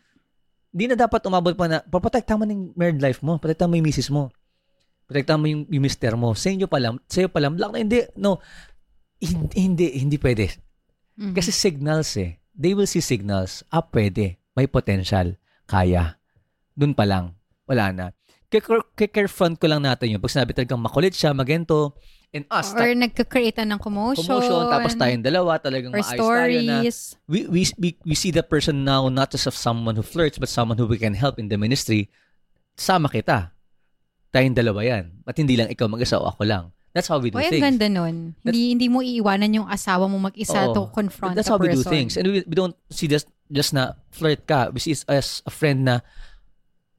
Hindi 0.71 0.95
na 0.95 0.95
dapat 0.95 1.19
umabot 1.27 1.51
pa 1.55 1.67
na 1.67 1.84
paprotektahan 1.84 2.39
mo 2.39 2.45
ng 2.47 2.73
married 2.79 3.03
life 3.03 3.19
mo, 3.19 3.36
protektahan 3.36 3.67
mo 3.67 3.75
yung 3.75 3.88
misis 3.88 4.07
mo. 4.07 4.31
Protektahan 5.12 5.43
mo 5.43 5.47
yung, 5.51 5.67
yung 5.67 5.84
mister 5.84 6.15
mo. 6.15 6.31
Sa 6.31 6.47
inyo 6.47 6.71
pa 6.71 6.79
lang, 6.79 6.95
sa 7.12 7.19
iyo 7.19 7.27
pa 7.27 7.43
lang, 7.43 7.60
block 7.60 7.75
na 7.75 7.84
hindi. 7.84 8.07
No. 8.15 8.39
Hindi, 9.19 9.53
hindi, 9.60 9.86
hindi 9.99 10.15
pwede. 10.15 10.47
Mhm. 11.19 11.36
Kasi 11.36 11.51
signals 11.51 12.15
eh. 12.15 12.39
They 12.55 12.71
will 12.71 12.88
see 12.88 13.03
signals. 13.03 13.67
Ah, 13.67 13.84
pwede. 13.84 14.39
May 14.55 14.71
potential. 14.71 15.36
Kaya. 15.67 16.15
Doon 16.71 16.95
pa 16.95 17.03
lang. 17.03 17.36
Wala 17.67 17.91
na. 17.91 18.05
Kikare-front 18.51 19.60
ko 19.60 19.67
lang 19.67 19.84
natin 19.84 20.15
yun. 20.15 20.23
Pag 20.23 20.31
sinabi 20.31 20.55
talagang 20.55 20.79
makulit 20.79 21.12
siya, 21.12 21.36
magento, 21.36 21.99
and 22.31 22.47
us, 22.47 22.71
Or 22.71 22.87
nagka-create 22.87 23.59
na 23.59 23.75
ng 23.75 23.79
commotion. 23.79 24.23
commotion, 24.23 24.71
tapos 24.71 24.95
tayong 24.95 25.23
dalawa, 25.23 25.59
talagang 25.59 25.91
Or 25.91 25.99
maayos 25.99 26.15
tayo 26.15 26.59
na, 26.63 26.79
stories. 26.79 26.97
we, 27.27 27.39
we, 27.47 27.61
we, 27.75 27.89
we 28.07 28.15
see 28.15 28.31
the 28.31 28.43
person 28.43 28.87
now 28.87 29.11
not 29.11 29.31
just 29.31 29.47
of 29.47 29.55
someone 29.55 29.95
who 29.99 30.03
flirts, 30.03 30.39
but 30.39 30.47
someone 30.47 30.79
who 30.79 30.87
we 30.87 30.95
can 30.95 31.13
help 31.13 31.35
in 31.37 31.51
the 31.51 31.59
ministry. 31.59 32.07
Sama 32.79 33.11
kita. 33.11 33.51
Tayong 34.31 34.55
dalawa 34.55 34.79
yan. 34.79 35.11
At 35.27 35.35
hindi 35.35 35.59
lang 35.59 35.67
ikaw 35.67 35.91
mag-isa 35.91 36.15
o 36.15 36.31
ako 36.31 36.47
lang. 36.47 36.71
That's 36.95 37.07
how 37.07 37.19
we 37.19 37.31
do 37.31 37.39
ang 37.39 37.47
things. 37.47 37.63
ganda 37.63 37.87
nun. 37.87 38.35
Hindi, 38.43 38.75
hindi 38.75 38.87
mo 38.91 38.99
iiwanan 38.99 39.51
yung 39.51 39.67
asawa 39.67 40.11
mo 40.11 40.19
mag-isa 40.19 40.71
Oo. 40.71 40.75
to 40.75 40.81
confront 40.91 41.35
That's 41.35 41.47
a 41.47 41.55
how 41.55 41.59
we 41.59 41.71
do 41.71 41.83
person. 41.83 41.91
things. 41.91 42.15
And 42.19 42.27
we, 42.27 42.43
we 42.43 42.55
don't 42.55 42.75
see 42.91 43.07
just, 43.07 43.27
just 43.47 43.71
na 43.71 43.95
flirt 44.11 44.43
ka. 44.43 44.71
We 44.71 44.79
see 44.83 44.91
it 44.95 45.03
as 45.07 45.39
a 45.47 45.51
friend 45.51 45.87
na, 45.87 46.03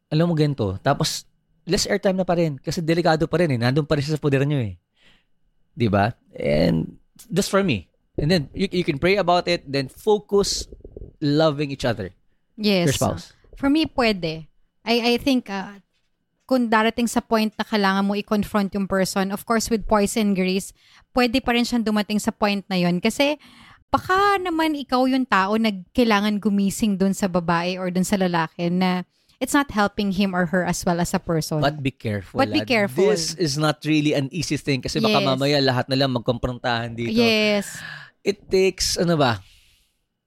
alam 0.09 0.29
mo 0.29 0.37
ganito. 0.37 0.77
Tapos, 0.81 1.25
less 1.69 1.85
airtime 1.89 2.17
na 2.17 2.25
pa 2.25 2.37
rin. 2.37 2.57
Kasi 2.57 2.81
delikado 2.81 3.29
pa 3.29 3.41
rin 3.41 3.53
eh. 3.53 3.61
Nandun 3.61 3.85
pa 3.85 3.97
rin 3.97 4.05
sa 4.05 4.17
poder 4.17 4.45
nyo 4.45 4.61
eh. 4.61 4.81
Di 5.73 5.89
ba? 5.89 6.15
And 6.37 6.97
that's 7.31 7.49
for 7.49 7.63
me. 7.63 7.89
And 8.19 8.31
then, 8.31 8.49
you, 8.53 8.69
you 8.71 8.85
can 8.85 8.99
pray 8.99 9.17
about 9.17 9.49
it. 9.49 9.65
Then, 9.65 9.89
focus 9.89 10.69
loving 11.21 11.71
each 11.71 11.85
other. 11.85 12.13
Yes. 12.57 12.93
Your 12.93 12.97
spouse. 12.97 13.33
For 13.57 13.71
me, 13.71 13.87
pwede. 13.89 14.49
I, 14.85 15.15
I 15.15 15.17
think, 15.17 15.49
uh, 15.49 15.81
kung 16.45 16.69
darating 16.69 17.09
sa 17.09 17.25
point 17.25 17.55
na 17.57 17.65
kailangan 17.65 18.05
mo 18.05 18.13
i-confront 18.13 18.75
yung 18.77 18.85
person, 18.85 19.33
of 19.33 19.47
course, 19.49 19.73
with 19.73 19.89
poison 19.89 20.35
grease, 20.37 20.77
pwede 21.17 21.41
pa 21.41 21.57
rin 21.57 21.65
siyang 21.65 21.87
dumating 21.87 22.21
sa 22.21 22.35
point 22.35 22.61
na 22.69 22.77
yon 22.77 23.01
Kasi, 23.01 23.41
baka 23.89 24.37
naman 24.41 24.77
ikaw 24.77 25.05
yung 25.09 25.25
tao 25.25 25.57
na 25.57 25.73
kailangan 25.97 26.41
gumising 26.41 26.97
dun 26.97 27.13
sa 27.17 27.29
babae 27.29 27.77
or 27.77 27.89
dun 27.89 28.05
sa 28.05 28.17
lalaki 28.21 28.69
na 28.69 29.05
it's 29.43 29.51
not 29.53 29.75
helping 29.75 30.15
him 30.15 30.39
or 30.39 30.47
her 30.55 30.63
as 30.63 30.87
well 30.87 31.03
as 31.03 31.11
a 31.11 31.19
person. 31.19 31.59
But 31.59 31.83
be 31.83 31.91
careful. 31.91 32.39
But 32.39 32.55
be 32.55 32.63
careful. 32.63 33.11
This 33.11 33.35
is 33.35 33.59
not 33.59 33.83
really 33.83 34.15
an 34.15 34.31
easy 34.31 34.55
thing 34.55 34.79
kasi 34.87 35.03
baka 35.03 35.19
Yes. 35.19 35.27
mamaya 35.27 35.59
lahat 35.59 35.91
na 35.91 35.99
lang 35.99 36.15
magkomprontahan 36.15 36.95
dito. 36.95 37.11
yes. 37.11 37.75
It 38.23 38.47
takes, 38.47 38.95
ano 38.95 39.19
ba, 39.19 39.43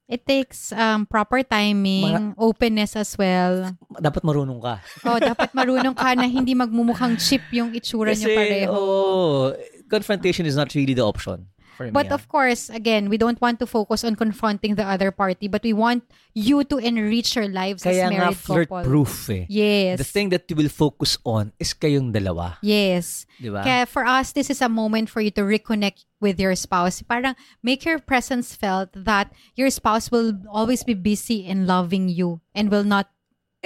It 0.05 0.21
takes 0.21 0.69
um, 0.69 1.09
proper 1.09 1.41
timing, 1.41 2.37
openness 2.37 2.93
as 2.93 3.17
well. 3.17 3.73
dapat 3.97 4.21
marunong 4.21 4.61
ka. 4.61 4.77
Oh, 5.01 5.17
dapat 5.17 5.49
marunong 5.57 5.97
ka 5.97 6.13
na 6.13 6.29
hindi 6.29 6.53
magmumukhang 6.53 7.17
cheap 7.17 7.41
yung 7.49 7.73
itsura 7.73 8.13
niyo 8.13 8.29
pareho. 8.37 8.69
oh, 8.69 9.43
confrontation 9.89 10.45
is 10.45 10.53
not 10.53 10.69
really 10.77 10.93
the 10.93 11.01
option 11.01 11.49
for 11.75 11.85
me. 11.85 11.91
But 11.91 12.11
ah. 12.11 12.15
of 12.15 12.27
course, 12.27 12.69
again, 12.69 13.09
we 13.09 13.17
don't 13.19 13.39
want 13.39 13.59
to 13.59 13.67
focus 13.67 14.03
on 14.03 14.15
confronting 14.15 14.75
the 14.75 14.87
other 14.87 15.11
party, 15.11 15.47
but 15.47 15.63
we 15.63 15.73
want 15.73 16.03
you 16.33 16.63
to 16.63 16.77
enrich 16.79 17.35
your 17.35 17.47
lives 17.47 17.83
Kaya 17.83 18.07
as 18.07 18.11
nga 18.11 18.17
married 18.17 18.39
couple. 18.39 18.55
flirt-proof 18.65 19.29
eh. 19.29 19.45
Yes. 19.49 19.99
The 19.99 20.07
thing 20.07 20.29
that 20.29 20.47
you 20.49 20.55
will 20.55 20.71
focus 20.71 21.17
on 21.23 21.51
is 21.59 21.75
kayong 21.75 22.15
dalawa. 22.15 22.57
Yes. 22.63 23.27
Di 23.37 23.51
ba? 23.51 23.61
Kaya 23.63 23.85
for 23.85 24.07
us, 24.07 24.31
this 24.31 24.49
is 24.49 24.63
a 24.63 24.71
moment 24.71 25.11
for 25.11 25.19
you 25.19 25.31
to 25.35 25.43
reconnect 25.43 26.07
with 26.23 26.39
your 26.39 26.55
spouse. 26.55 27.03
Parang 27.03 27.35
make 27.61 27.83
your 27.83 27.99
presence 27.99 28.55
felt 28.55 28.89
that 28.95 29.29
your 29.55 29.69
spouse 29.69 30.09
will 30.09 30.33
always 30.49 30.83
be 30.83 30.95
busy 30.95 31.45
in 31.45 31.67
loving 31.67 32.09
you 32.09 32.41
and 32.55 32.71
will 32.71 32.87
not 32.87 33.11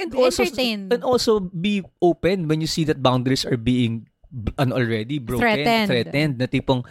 and 0.00 0.14
also, 0.14 0.42
entertain. 0.42 0.88
and 0.90 1.04
also 1.04 1.40
be 1.40 1.84
open 2.00 2.48
when 2.48 2.60
you 2.60 2.66
see 2.66 2.84
that 2.84 3.02
boundaries 3.02 3.44
are 3.44 3.60
being 3.60 4.08
ano, 4.58 4.76
already 4.76 5.18
broken, 5.18 5.42
Threatened. 5.42 5.88
threatened, 5.88 6.34
na 6.38 6.46
tipong, 6.46 6.86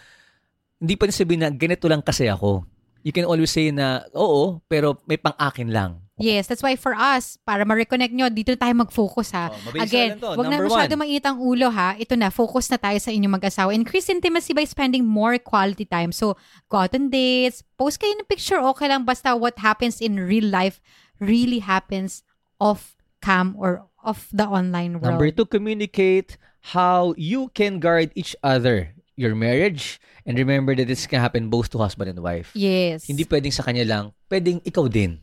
hindi 0.79 0.95
pa 0.95 1.11
sabihin 1.11 1.43
na 1.43 1.51
ganito 1.51 1.85
lang 1.91 2.01
kasi 2.01 2.25
ako. 2.31 2.63
You 2.99 3.15
can 3.15 3.23
always 3.23 3.51
say 3.51 3.71
na, 3.71 4.03
oo, 4.11 4.59
pero 4.67 4.99
may 5.07 5.15
pang-akin 5.15 5.71
lang. 5.71 6.03
Yes, 6.19 6.51
that's 6.51 6.59
why 6.59 6.75
for 6.75 6.91
us, 6.91 7.39
para 7.47 7.63
ma-reconnect 7.63 8.11
nyo, 8.11 8.27
dito 8.27 8.51
na 8.51 8.59
tayo 8.59 8.75
mag-focus 8.75 9.31
ha. 9.31 9.47
Oh, 9.47 9.79
Again, 9.79 10.19
to. 10.19 10.35
wag 10.35 10.51
na 10.51 10.59
masyado 10.59 10.99
mainit 10.99 11.23
ang 11.23 11.39
ulo 11.39 11.71
ha. 11.71 11.95
Ito 11.95 12.19
na, 12.19 12.27
focus 12.27 12.67
na 12.67 12.75
tayo 12.75 12.99
sa 12.99 13.07
inyong 13.07 13.39
mag-asawa. 13.39 13.71
Increase 13.71 14.11
intimacy 14.11 14.51
by 14.51 14.67
spending 14.67 15.07
more 15.07 15.39
quality 15.39 15.87
time. 15.87 16.11
So, 16.11 16.35
go 16.67 16.83
out 16.83 16.91
on 16.91 17.07
dates, 17.07 17.63
post 17.79 18.03
kayo 18.03 18.19
ng 18.19 18.27
picture, 18.27 18.59
okay 18.59 18.91
lang. 18.91 19.07
Basta 19.07 19.31
what 19.31 19.55
happens 19.63 20.03
in 20.03 20.19
real 20.19 20.51
life 20.51 20.83
really 21.23 21.63
happens 21.63 22.27
off 22.59 22.99
cam 23.23 23.55
or 23.55 23.87
off 24.03 24.27
the 24.35 24.43
online 24.43 24.99
world. 24.99 25.15
Number 25.15 25.31
two, 25.31 25.47
communicate 25.47 26.35
how 26.75 27.15
you 27.15 27.47
can 27.55 27.79
guard 27.79 28.11
each 28.15 28.35
other, 28.43 28.91
your 29.19 29.35
marriage, 29.35 29.99
and 30.23 30.39
remember 30.39 30.71
that 30.79 30.87
this 30.87 31.03
can 31.03 31.19
happen 31.19 31.51
both 31.51 31.67
to 31.75 31.77
husband 31.83 32.07
and 32.07 32.23
wife. 32.23 32.55
Yes. 32.55 33.11
Hindi 33.11 33.27
pwedeng 33.27 33.51
sa 33.51 33.67
kanya 33.67 33.83
lang, 33.83 34.15
pwedeng 34.31 34.63
ikaw 34.63 34.87
din. 34.87 35.19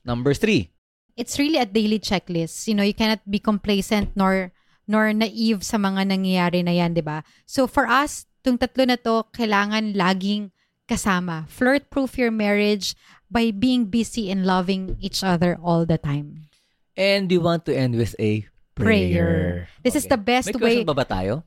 Number 0.00 0.32
three, 0.32 0.72
it's 1.12 1.36
really 1.36 1.60
a 1.60 1.68
daily 1.68 2.00
checklist. 2.00 2.64
You 2.64 2.80
know, 2.80 2.86
you 2.86 2.96
cannot 2.96 3.20
be 3.28 3.36
complacent 3.36 4.16
nor 4.16 4.56
nor 4.88 5.12
naive 5.12 5.60
sa 5.60 5.76
mga 5.76 6.08
nangyayari 6.08 6.64
na 6.64 6.72
yan, 6.72 6.96
'di 6.96 7.04
ba? 7.04 7.20
So 7.44 7.68
for 7.68 7.84
us, 7.84 8.24
tung 8.40 8.56
tatlo 8.56 8.88
na 8.88 8.96
to, 8.96 9.28
kailangan 9.36 9.92
laging 9.92 10.54
kasama. 10.88 11.44
Flirt-proof 11.52 12.16
your 12.16 12.30
marriage 12.32 12.96
by 13.28 13.50
being 13.52 13.90
busy 13.90 14.30
and 14.30 14.46
loving 14.46 14.94
each 15.02 15.20
other 15.20 15.58
all 15.60 15.84
the 15.84 16.00
time. 16.00 16.46
and 16.96 17.28
we 17.28 17.36
want 17.38 17.64
to 17.68 17.76
end 17.76 17.94
with 17.94 18.16
a 18.18 18.40
prayer. 18.72 18.88
Prayer. 18.88 19.68
This 19.84 19.94
is 19.94 20.08
the 20.08 20.16
best 20.16 20.48
May 20.48 20.56
way. 20.56 20.60
question 20.60 20.88
ba 20.88 20.96
ba 20.96 21.04
tayo? 21.04 21.44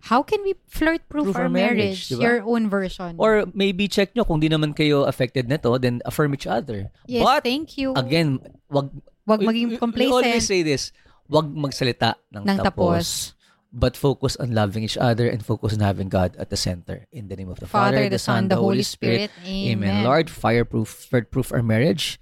How 0.00 0.22
can 0.22 0.42
we 0.46 0.54
flirt-proof 0.70 1.34
Proof 1.34 1.36
our 1.36 1.46
our 1.46 1.48
marriage, 1.50 2.06
marriage? 2.06 2.08
di 2.08 2.14
ba? 2.16 2.22
Your 2.22 2.38
own 2.46 2.70
version. 2.70 3.18
Or 3.18 3.50
maybe 3.52 3.88
check 3.90 4.14
nyo 4.14 4.22
kung 4.22 4.38
di 4.38 4.48
naman 4.48 4.70
kayo 4.72 5.02
affected 5.04 5.48
nito, 5.50 5.74
then 5.78 5.98
affirm 6.06 6.32
each 6.34 6.46
other. 6.46 6.90
yes, 7.10 7.24
But, 7.26 7.42
thank 7.42 7.74
you. 7.76 7.92
again, 7.98 8.38
wag, 8.70 8.94
Wag 9.26 9.40
maging 9.42 9.74
we- 9.74 9.76
We 9.76 9.82
complacent. 9.82 10.14
always 10.14 10.46
say 10.46 10.62
this, 10.62 10.92
wag 11.28 11.50
magsalita 11.50 12.14
ng, 12.32 12.46
Ng 12.46 12.58
tapos. 12.62 13.34
But 13.68 14.00
focus 14.00 14.32
on 14.40 14.56
loving 14.56 14.80
each 14.80 14.96
other 14.96 15.28
and 15.28 15.44
focus 15.44 15.76
on 15.76 15.84
having 15.84 16.08
God 16.08 16.32
at 16.40 16.48
the 16.48 16.56
center. 16.56 17.04
In 17.12 17.28
the 17.28 17.36
name 17.36 17.52
of 17.52 17.60
the 17.60 17.68
Father, 17.68 18.00
Father, 18.00 18.08
the 18.08 18.16
Son, 18.16 18.48
the 18.48 18.56
Holy 18.56 18.80
Spirit. 18.80 19.28
Amen. 19.44 20.08
Lord, 20.08 20.30
fireproof, 20.32 20.88
proof 21.28 21.52
our 21.52 21.60
marriage. 21.60 22.16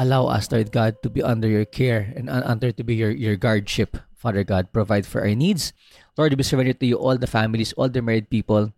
Allow 0.00 0.32
us, 0.32 0.48
Lord 0.48 0.72
God, 0.72 1.02
to 1.02 1.10
be 1.10 1.20
under 1.20 1.48
your 1.52 1.66
care 1.68 2.14
and 2.16 2.30
un- 2.30 2.46
under 2.48 2.72
to 2.72 2.80
be 2.80 2.94
your, 2.96 3.10
your 3.10 3.36
guardship. 3.36 3.98
Father 4.16 4.40
God, 4.42 4.72
provide 4.72 5.04
for 5.04 5.20
our 5.20 5.34
needs. 5.36 5.76
Lord, 6.18 6.34
we 6.34 6.42
surrender 6.42 6.74
to 6.74 6.86
you 6.86 6.98
all 6.98 7.16
the 7.16 7.30
families, 7.30 7.72
all 7.78 7.88
the 7.88 8.02
married 8.02 8.28
people. 8.28 8.74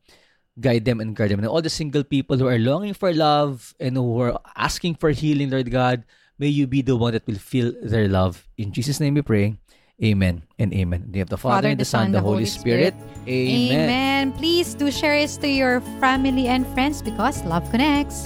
Guide 0.61 0.85
them 0.85 1.01
and 1.01 1.17
guard 1.17 1.33
them. 1.33 1.41
And 1.41 1.49
all 1.49 1.65
the 1.65 1.73
single 1.73 2.05
people 2.05 2.37
who 2.37 2.47
are 2.47 2.61
longing 2.61 2.93
for 2.93 3.15
love 3.17 3.73
and 3.81 3.97
who 3.97 4.21
are 4.21 4.37
asking 4.55 5.01
for 5.01 5.09
healing, 5.09 5.49
Lord 5.49 5.73
God, 5.73 6.05
may 6.39 6.53
you 6.53 6.67
be 6.67 6.83
the 6.83 6.97
one 6.97 7.17
that 7.17 7.27
will 7.27 7.41
feel 7.41 7.73
their 7.81 8.09
love. 8.09 8.45
In 8.59 8.73
Jesus' 8.77 9.01
name 9.01 9.15
we 9.15 9.23
pray. 9.23 9.57
Amen 10.05 10.45
and 10.59 10.73
amen. 10.73 11.09
In 11.09 11.13
the 11.13 11.17
name 11.19 11.29
of 11.29 11.33
the 11.33 11.41
Father, 11.41 11.69
and 11.69 11.81
the 11.81 11.85
Son, 11.85 12.07
and 12.07 12.15
the 12.15 12.21
Holy 12.21 12.47
Spirit. 12.47 12.95
Amen. 13.29 13.89
Amen. 13.89 14.33
Please 14.33 14.73
do 14.73 14.91
share 14.91 15.17
this 15.21 15.37
to 15.39 15.49
your 15.49 15.81
family 16.01 16.49
and 16.49 16.67
friends 16.73 17.01
because 17.01 17.45
love 17.45 17.69
connects. 17.71 18.25